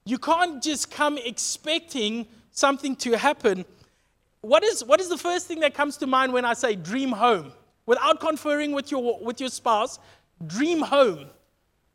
You 0.05 0.17
can't 0.17 0.61
just 0.61 0.91
come 0.91 1.17
expecting 1.17 2.27
something 2.51 2.95
to 2.97 3.17
happen. 3.17 3.65
What 4.41 4.63
is, 4.63 4.83
what 4.83 4.99
is 4.99 5.09
the 5.09 5.17
first 5.17 5.47
thing 5.47 5.61
that 5.61 5.73
comes 5.73 5.97
to 5.97 6.07
mind 6.07 6.33
when 6.33 6.43
I 6.45 6.53
say 6.53 6.75
dream 6.75 7.11
home? 7.11 7.53
Without 7.85 8.19
conferring 8.19 8.71
with 8.71 8.91
your, 8.91 9.19
with 9.19 9.39
your 9.39 9.49
spouse, 9.49 9.99
dream 10.45 10.81
home. 10.81 11.27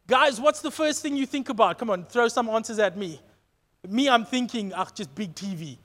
Guys, 0.07 0.41
what's 0.41 0.61
the 0.61 0.71
first 0.71 1.03
thing 1.03 1.17
you 1.17 1.27
think 1.27 1.51
about? 1.51 1.79
Come 1.79 1.91
on, 1.91 2.05
throw 2.05 2.29
some 2.29 2.49
answers 2.49 2.79
at 2.79 2.97
me. 2.97 3.21
Me, 3.87 4.09
I'm 4.09 4.25
thinking, 4.25 4.73
ah, 4.75 4.89
just 4.95 5.15
big 5.15 5.35
TV. 5.35 5.77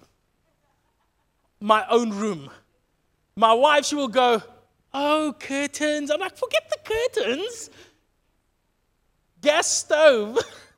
My 1.59 1.86
own 1.89 2.09
room. 2.12 2.49
My 3.36 3.53
wife, 3.53 3.86
she 3.86 3.95
will 3.95 4.07
go, 4.07 4.41
oh, 4.93 5.36
curtains. 5.39 6.09
I'm 6.09 6.19
like, 6.19 6.38
forget 6.38 6.69
the 6.69 6.77
curtains. 6.93 7.69
Gas 9.41 9.67
stove. 9.67 10.39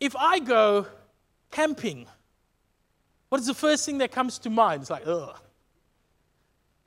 if 0.00 0.14
I 0.16 0.38
go 0.38 0.86
camping, 1.50 2.06
what 3.28 3.40
is 3.40 3.46
the 3.46 3.54
first 3.54 3.84
thing 3.84 3.98
that 3.98 4.12
comes 4.12 4.38
to 4.40 4.50
mind? 4.50 4.82
It's 4.82 4.90
like, 4.90 5.06
ugh. 5.06 5.38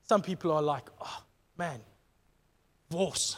Some 0.04 0.22
people 0.22 0.52
are 0.52 0.62
like, 0.62 0.88
oh, 1.00 1.22
man, 1.56 1.80
Vos. 2.90 3.36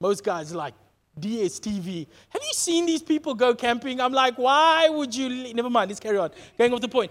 Most 0.00 0.24
guys 0.24 0.52
are 0.52 0.56
like, 0.56 0.74
DSTV. 1.18 2.06
Have 2.30 2.42
you 2.42 2.52
seen 2.52 2.86
these 2.86 3.02
people 3.02 3.34
go 3.34 3.54
camping? 3.54 4.00
I'm 4.00 4.12
like, 4.12 4.38
why 4.38 4.88
would 4.88 5.14
you? 5.14 5.52
Never 5.52 5.68
mind, 5.68 5.90
let's 5.90 6.00
carry 6.00 6.16
on. 6.16 6.30
Going 6.56 6.72
off 6.72 6.80
the 6.80 6.88
point. 6.88 7.10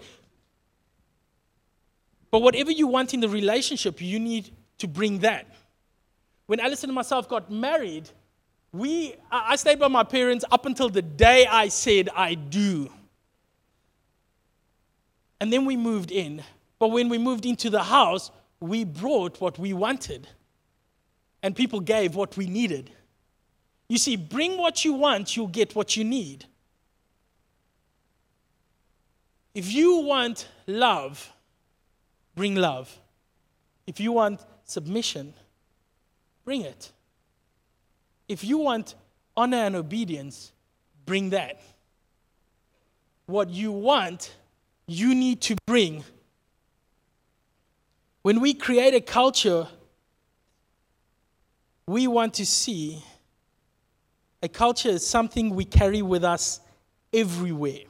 But 2.31 2.41
whatever 2.41 2.71
you 2.71 2.87
want 2.87 3.13
in 3.13 3.19
the 3.19 3.29
relationship, 3.29 4.01
you 4.01 4.19
need 4.19 4.51
to 4.79 4.87
bring 4.87 5.19
that. 5.19 5.47
When 6.45 6.59
Alison 6.59 6.89
and 6.89 6.95
myself 6.95 7.27
got 7.27 7.51
married, 7.51 8.09
we, 8.71 9.15
I 9.31 9.55
stayed 9.55 9.79
by 9.79 9.87
my 9.87 10.03
parents 10.03 10.45
up 10.51 10.65
until 10.65 10.89
the 10.89 11.01
day 11.01 11.47
I 11.47 11.69
said 11.69 12.09
I 12.15 12.35
do. 12.35 12.89
And 15.41 15.51
then 15.51 15.65
we 15.65 15.75
moved 15.75 16.11
in. 16.11 16.43
But 16.77 16.89
when 16.89 17.09
we 17.09 17.17
moved 17.17 17.45
into 17.45 17.69
the 17.69 17.83
house, 17.83 18.31
we 18.59 18.83
brought 18.83 19.41
what 19.41 19.57
we 19.57 19.73
wanted. 19.73 20.27
And 21.41 21.55
people 21.55 21.79
gave 21.79 22.15
what 22.15 22.37
we 22.37 22.45
needed. 22.45 22.91
You 23.87 23.97
see, 23.97 24.15
bring 24.15 24.57
what 24.57 24.85
you 24.85 24.93
want, 24.93 25.35
you'll 25.35 25.47
get 25.47 25.75
what 25.75 25.97
you 25.97 26.03
need. 26.03 26.45
If 29.55 29.73
you 29.73 30.01
want 30.01 30.47
love, 30.67 31.33
bring 32.35 32.55
love. 32.55 32.99
If 33.87 33.99
you 33.99 34.11
want 34.11 34.41
submission, 34.63 35.33
bring 36.45 36.61
it. 36.61 36.91
If 38.29 38.43
you 38.43 38.59
want 38.59 38.93
honor 39.35 39.57
and 39.57 39.75
obedience, 39.75 40.53
bring 41.05 41.31
that. 41.31 41.59
What 43.25 43.49
you 43.49 43.71
want, 43.71 44.35
you 44.87 45.15
need 45.15 45.41
to 45.41 45.55
bring. 45.65 46.03
When 48.21 48.39
we 48.39 48.53
create 48.53 48.93
a 48.93 49.01
culture, 49.01 49.67
we 51.87 52.05
want 52.05 52.35
to 52.35 52.45
see 52.45 53.03
a 54.43 54.47
culture 54.47 54.89
is 54.89 55.05
something 55.05 55.49
we 55.55 55.65
carry 55.65 56.01
with 56.01 56.23
us 56.23 56.61
everywhere. 57.11 57.81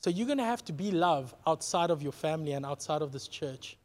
So 0.00 0.08
you're 0.08 0.26
going 0.26 0.38
to 0.38 0.44
have 0.44 0.64
to 0.66 0.72
be 0.72 0.92
love 0.92 1.34
outside 1.46 1.90
of 1.90 2.00
your 2.00 2.12
family 2.12 2.52
and 2.52 2.64
outside 2.64 3.02
of 3.02 3.12
this 3.12 3.28
church. 3.28 3.76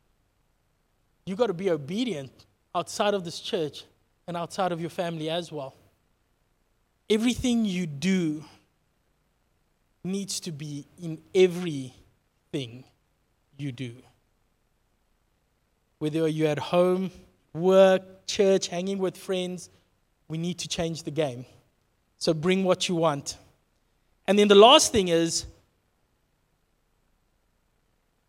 You've 1.25 1.37
got 1.37 1.47
to 1.47 1.53
be 1.53 1.71
obedient 1.71 2.45
outside 2.73 3.13
of 3.13 3.25
this 3.25 3.39
church 3.39 3.85
and 4.27 4.37
outside 4.37 4.71
of 4.71 4.79
your 4.79 4.89
family 4.89 5.29
as 5.29 5.51
well. 5.51 5.75
Everything 7.09 7.65
you 7.65 7.87
do 7.87 8.43
needs 10.03 10.39
to 10.41 10.51
be 10.51 10.85
in 11.01 11.17
everything 11.33 12.83
you 13.57 13.71
do. 13.71 13.95
Whether 15.99 16.27
you're 16.27 16.49
at 16.49 16.59
home, 16.59 17.09
work, 17.53 18.27
church, 18.27 18.67
hanging 18.67 18.99
with 18.99 19.17
friends, 19.17 19.69
we 20.27 20.37
need 20.37 20.59
to 20.59 20.67
change 20.67 21.03
the 21.03 21.11
game. 21.11 21.45
So 22.17 22.33
bring 22.33 22.63
what 22.63 22.87
you 22.87 22.95
want. 22.95 23.37
And 24.27 24.37
then 24.37 24.47
the 24.47 24.55
last 24.55 24.91
thing 24.91 25.07
is 25.07 25.45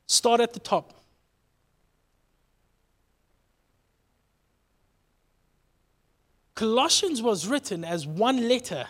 start 0.06 0.40
at 0.40 0.52
the 0.52 0.60
top. 0.60 0.95
Colossians 6.56 7.20
was 7.20 7.46
written 7.46 7.84
as 7.84 8.06
one 8.06 8.48
letter 8.48 8.86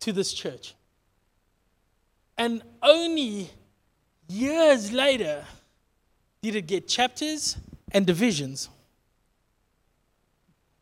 to 0.00 0.12
this 0.12 0.32
church. 0.32 0.74
And 2.36 2.62
only 2.82 3.48
years 4.28 4.92
later 4.92 5.44
did 6.42 6.56
it 6.56 6.66
get 6.66 6.88
chapters 6.88 7.56
and 7.92 8.04
divisions. 8.04 8.68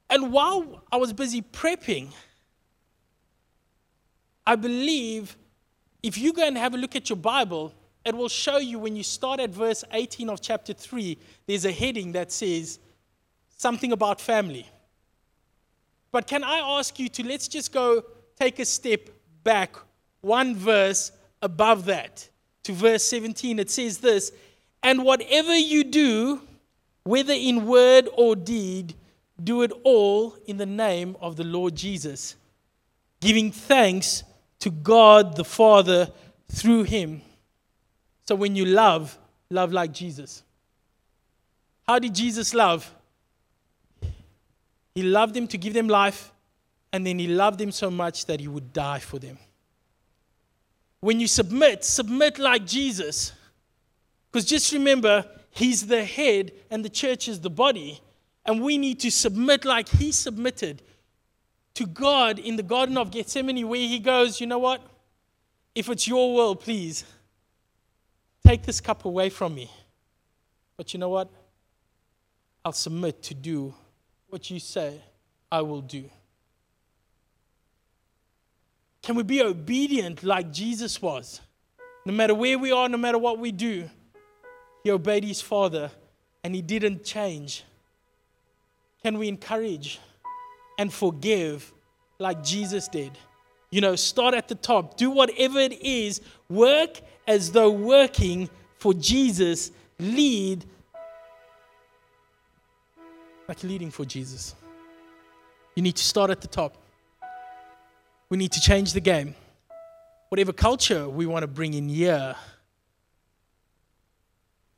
And 0.09 0.33
while 0.33 0.83
I 0.91 0.97
was 0.97 1.12
busy 1.12 1.43
prepping, 1.43 2.09
I 4.47 4.57
believe 4.57 5.37
if 6.03 6.17
you 6.17 6.33
go 6.33 6.47
and 6.47 6.57
have 6.57 6.73
a 6.73 6.79
look 6.79 6.97
at 6.97 7.11
your 7.11 7.19
Bible, 7.19 7.75
it 8.03 8.15
will 8.15 8.31
show 8.31 8.57
you 8.57 8.79
when 8.79 8.97
you 8.97 9.03
start 9.03 9.41
at 9.41 9.51
verse 9.51 9.85
18 9.93 10.31
of 10.31 10.41
chapter 10.41 10.73
3, 10.73 11.19
there's 11.47 11.67
a 11.67 11.73
heading 11.73 12.12
that 12.12 12.33
says 12.33 12.79
something 13.59 13.93
about 13.93 14.23
family. 14.23 14.67
But 16.16 16.26
can 16.26 16.44
I 16.44 16.79
ask 16.79 16.98
you 16.98 17.11
to 17.11 17.26
let's 17.26 17.46
just 17.46 17.74
go 17.74 18.02
take 18.40 18.59
a 18.59 18.64
step 18.64 19.11
back, 19.44 19.76
one 20.22 20.57
verse 20.57 21.12
above 21.42 21.85
that, 21.85 22.26
to 22.62 22.72
verse 22.72 23.05
17. 23.05 23.59
It 23.59 23.68
says 23.68 23.98
this 23.98 24.33
And 24.83 25.05
whatever 25.05 25.55
you 25.55 25.85
do, 25.85 26.40
whether 27.05 27.35
in 27.35 27.66
word 27.66 28.09
or 28.16 28.35
deed, 28.35 28.94
do 29.44 29.61
it 29.61 29.70
all 29.85 30.35
in 30.46 30.57
the 30.57 30.64
name 30.64 31.18
of 31.20 31.37
the 31.37 31.44
Lord 31.44 31.74
Jesus, 31.74 32.37
giving 33.20 33.52
thanks 33.52 34.24
to 34.61 34.70
God 34.70 35.37
the 35.37 35.44
Father 35.44 36.09
through 36.50 36.85
him. 36.85 37.20
So 38.26 38.37
when 38.37 38.57
you 38.57 38.64
love, 38.64 39.18
love 39.50 39.70
like 39.70 39.92
Jesus. 39.92 40.42
How 41.87 41.98
did 41.98 42.14
Jesus 42.14 42.55
love? 42.55 42.90
He 44.97 45.03
loved 45.05 45.35
them 45.35 45.47
to 45.47 45.57
give 45.57 45.75
them 45.75 45.87
life, 45.87 46.33
and 46.93 47.07
then 47.07 47.21
he 47.21 47.29
loved 47.29 47.61
them 47.61 47.71
so 47.71 47.89
much 47.89 48.27
that 48.27 48.41
he 48.41 48.49
would 48.49 48.73
die 48.73 48.99
for 48.99 49.21
them. 49.21 49.39
When 50.99 51.21
you 51.21 51.29
submit, 51.29 51.85
submit 51.85 52.41
like 52.41 52.67
Jesus. 52.67 53.33
Because 54.33 54.45
just 54.45 54.73
remember, 54.73 55.25
he's 55.51 55.87
the 55.87 56.03
head 56.03 56.51
and 56.69 56.85
the 56.85 56.89
church 56.89 57.29
is 57.29 57.41
the 57.41 57.51
body. 57.51 58.01
And 58.45 58.61
we 58.61 58.77
need 58.77 58.99
to 59.01 59.13
submit 59.13 59.65
like 59.65 59.89
he 59.89 60.11
submitted 60.11 60.83
to 61.75 61.87
God 61.87 62.41
in 62.41 62.57
the 62.57 62.65
Garden 62.65 62.99
of 62.99 63.13
Gethsemane, 63.13 63.69
where 63.69 63.79
he 63.79 64.01
goes, 64.01 64.41
You 64.41 64.49
know 64.49 64.59
what? 64.59 64.83
If 65.77 65.89
it's 65.89 66.09
your 66.09 66.35
will, 66.35 66.57
please 66.57 67.05
Take 68.47 68.63
this 68.63 68.81
cup 68.81 69.05
away 69.05 69.29
from 69.29 69.57
me. 69.57 69.69
But 70.77 70.95
you 70.95 71.01
know 71.01 71.09
what? 71.09 71.29
I'll 72.65 72.71
submit 72.71 73.21
to 73.25 73.35
do 73.35 73.75
what 74.29 74.51
you 74.51 74.59
say 74.59 75.01
I 75.51 75.62
will 75.62 75.81
do. 75.81 76.11
Can 79.03 79.15
we 79.15 79.23
be 79.23 79.41
obedient 79.43 80.25
like 80.25 80.53
Jesus 80.53 81.01
was? 81.01 81.41
No 82.05 82.12
matter 82.12 82.35
where 82.35 82.59
we 82.59 82.73
are, 82.73 82.89
no 82.89 82.99
matter 82.99 83.19
what 83.19 83.39
we 83.39 83.53
do, 83.53 83.89
he 84.83 84.91
obeyed 84.91 85.25
his 85.25 85.41
Father 85.41 85.91
and 86.43 86.55
he 86.55 86.62
didn't 86.62 87.05
change. 87.05 87.65
Can 89.03 89.19
we 89.19 89.29
encourage 89.29 90.01
and 90.79 90.93
forgive 90.93 91.73
like 92.19 92.43
Jesus 92.43 92.89
did? 92.89 93.12
You 93.71 93.81
know, 93.81 93.97
start 93.97 94.35
at 94.35 94.49
the 94.49 94.55
top, 94.55 94.97
do 94.97 95.11
whatever 95.11 95.59
it 95.61 95.81
is, 95.83 96.21
work 96.49 97.01
as 97.27 97.53
though 97.53 97.71
working 97.71 98.49
for 98.79 98.95
Jesus, 98.95 99.71
lead 99.99 100.65
like 103.49 103.63
leading 103.63 103.91
for 103.91 104.05
Jesus. 104.05 104.55
You 105.75 105.83
need 105.83 105.97
to 105.97 106.05
start 106.05 106.31
at 106.31 106.41
the 106.41 106.49
top. 106.49 106.77
We 108.29 108.37
need 108.37 108.53
to 108.53 108.61
change 108.61 108.93
the 108.93 109.01
game. 109.01 109.35
Whatever 110.31 110.53
culture 110.53 111.09
we 111.09 111.27
want 111.27 111.43
to 111.43 111.47
bring 111.47 111.75
in 111.75 111.89
here 111.89 112.35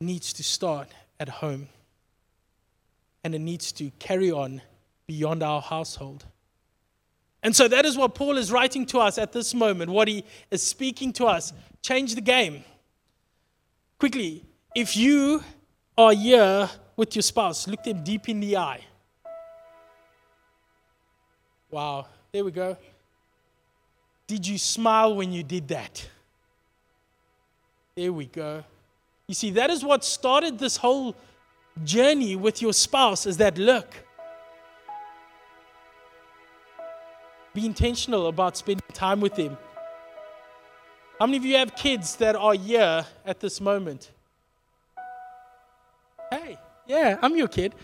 needs 0.00 0.32
to 0.34 0.44
start 0.44 0.88
at 1.18 1.28
home. 1.28 1.68
And 3.24 3.34
it 3.34 3.40
needs 3.40 3.72
to 3.72 3.90
carry 3.98 4.30
on 4.30 4.60
beyond 5.06 5.42
our 5.42 5.62
household. 5.62 6.24
And 7.42 7.54
so 7.54 7.68
that 7.68 7.84
is 7.86 7.96
what 7.96 8.14
Paul 8.14 8.36
is 8.36 8.52
writing 8.52 8.84
to 8.86 8.98
us 8.98 9.16
at 9.16 9.32
this 9.32 9.54
moment, 9.54 9.90
what 9.90 10.08
he 10.08 10.24
is 10.50 10.62
speaking 10.62 11.12
to 11.14 11.26
us. 11.26 11.52
Change 11.82 12.14
the 12.14 12.20
game. 12.20 12.64
Quickly, 13.98 14.44
if 14.74 14.96
you 14.96 15.42
are 15.96 16.12
here 16.12 16.68
with 16.98 17.14
your 17.14 17.22
spouse, 17.22 17.68
look 17.68 17.84
them 17.84 18.02
deep 18.02 18.28
in 18.28 18.40
the 18.40 18.56
eye. 18.56 18.80
Wow, 21.70 22.06
there 22.32 22.44
we 22.44 22.50
go. 22.50 22.76
Did 24.26 24.46
you 24.46 24.58
smile 24.58 25.14
when 25.14 25.32
you 25.32 25.44
did 25.44 25.68
that? 25.68 26.06
There 27.94 28.12
we 28.12 28.26
go. 28.26 28.64
You 29.28 29.34
see, 29.34 29.50
that 29.52 29.70
is 29.70 29.84
what 29.84 30.04
started 30.04 30.58
this 30.58 30.76
whole 30.76 31.14
journey 31.84 32.34
with 32.34 32.60
your 32.60 32.72
spouse 32.72 33.26
is 33.26 33.36
that 33.36 33.56
look. 33.56 33.94
Be 37.54 37.64
intentional 37.64 38.26
about 38.26 38.56
spending 38.56 38.84
time 38.92 39.20
with 39.20 39.36
them. 39.36 39.56
How 41.20 41.26
many 41.26 41.36
of 41.36 41.44
you 41.44 41.56
have 41.56 41.76
kids 41.76 42.16
that 42.16 42.34
are 42.34 42.54
here 42.54 43.06
at 43.24 43.38
this 43.38 43.60
moment? 43.60 44.10
Hey, 46.30 46.58
yeah, 46.88 47.18
I'm 47.22 47.36
your 47.36 47.48
kid. 47.48 47.74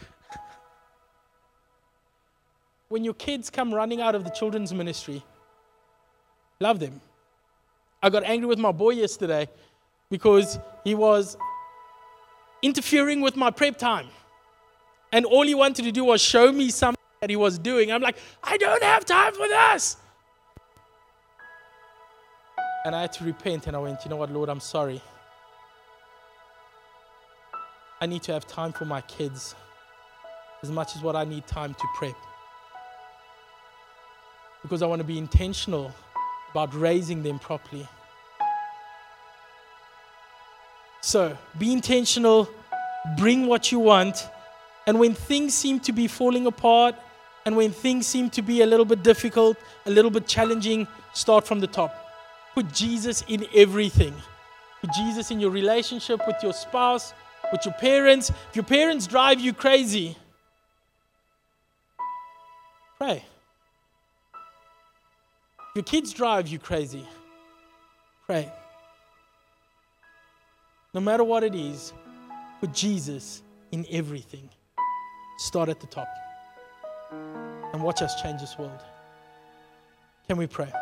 when 2.89 3.03
your 3.03 3.15
kids 3.15 3.51
come 3.51 3.75
running 3.75 4.01
out 4.01 4.15
of 4.15 4.23
the 4.23 4.31
children's 4.31 4.73
ministry, 4.73 5.23
love 6.61 6.79
them. 6.79 7.01
I 8.03 8.09
got 8.09 8.23
angry 8.23 8.47
with 8.47 8.59
my 8.59 8.71
boy 8.71 8.91
yesterday 8.91 9.49
because 10.11 10.59
he 10.85 10.95
was 10.95 11.37
interfering 12.63 13.21
with 13.21 13.37
my 13.37 13.51
prep 13.51 13.79
time. 13.79 14.07
And 15.13 15.25
all 15.27 15.43
he 15.43 15.55
wanted 15.55 15.85
to 15.85 15.93
do 15.93 16.05
was 16.05 16.21
show 16.21 16.53
me 16.53 16.71
something 16.71 17.03
that 17.21 17.31
he 17.31 17.37
was 17.37 17.59
doing. 17.59 17.91
I'm 17.91 18.03
like, 18.03 18.17
I 18.43 18.57
don't 18.59 18.83
have 18.83 19.05
time 19.05 19.33
for 19.33 19.49
this. 19.49 19.97
And 22.85 22.95
I 22.95 23.01
had 23.03 23.13
to 23.15 23.25
repent 23.25 23.67
and 23.67 23.75
I 23.75 23.79
went, 23.81 24.05
you 24.05 24.11
know 24.11 24.17
what, 24.17 24.31
Lord, 24.31 24.49
I'm 24.49 24.61
sorry. 24.61 25.01
I 28.05 28.07
need 28.07 28.23
to 28.25 28.35
have 28.35 28.47
time 28.47 28.71
for 28.71 28.85
my 28.85 29.01
kids 29.01 29.55
as 30.63 30.71
much 30.71 30.95
as 30.95 31.01
what 31.01 31.17
I 31.17 31.25
need 31.25 31.47
time 31.47 31.73
to 31.73 31.87
prep. 31.95 32.15
Because 34.61 34.83
I 34.83 34.87
want 34.87 35.01
to 35.01 35.07
be 35.07 35.17
intentional 35.17 35.91
about 36.51 36.75
raising 36.75 37.23
them 37.23 37.39
properly. 37.39 37.89
So 41.01 41.35
be 41.59 41.73
intentional, 41.73 42.47
bring 43.17 43.47
what 43.47 43.73
you 43.73 43.79
want, 43.79 44.29
and 44.87 44.99
when 44.99 45.15
things 45.15 45.55
seem 45.55 45.81
to 45.81 45.93
be 45.93 46.07
falling 46.07 46.47
apart, 46.47 46.97
and 47.47 47.57
when 47.57 47.71
things 47.71 48.07
seem 48.07 48.29
to 48.37 48.43
be 48.43 48.61
a 48.61 48.67
little 48.67 48.85
bit 48.85 49.03
difficult, 49.03 49.57
a 49.87 49.91
little 49.91 50.11
bit 50.11 50.27
challenging, 50.27 50.87
start 51.15 51.47
from 51.47 51.61
the 51.61 51.69
top. 51.69 51.93
Put 52.55 52.71
Jesus 52.71 53.25
in 53.29 53.47
everything. 53.55 54.13
Put 54.83 54.91
Jesus 54.93 55.31
in 55.31 55.41
your 55.41 55.51
relationship 55.51 56.21
with 56.27 56.37
your 56.43 56.53
spouse, 56.53 57.15
with 57.53 57.65
your 57.65 57.75
parents. 57.75 58.31
If 58.51 58.57
your 58.57 58.65
parents 58.65 59.07
drive 59.07 59.41
you 59.41 59.53
crazy, 59.53 60.17
pray. 62.99 63.25
If 65.71 65.77
your 65.77 65.85
kids 65.85 66.13
drive 66.13 66.49
you 66.49 66.59
crazy, 66.59 67.07
pray. 68.27 68.51
No 70.93 71.01
matter 71.01 71.25
what 71.25 71.43
it 71.43 71.55
is, 71.55 71.93
put 72.61 72.73
Jesus 72.73 73.43
in 73.73 73.85
everything. 73.91 74.49
Start 75.39 75.69
at 75.69 75.81
the 75.81 75.89
top 75.89 76.09
and 77.73 77.83
watch 77.83 78.03
us 78.03 78.23
change 78.23 78.41
this 78.41 78.57
world. 78.57 78.81
Can 80.29 80.37
we 80.37 80.47
pray? 80.47 80.73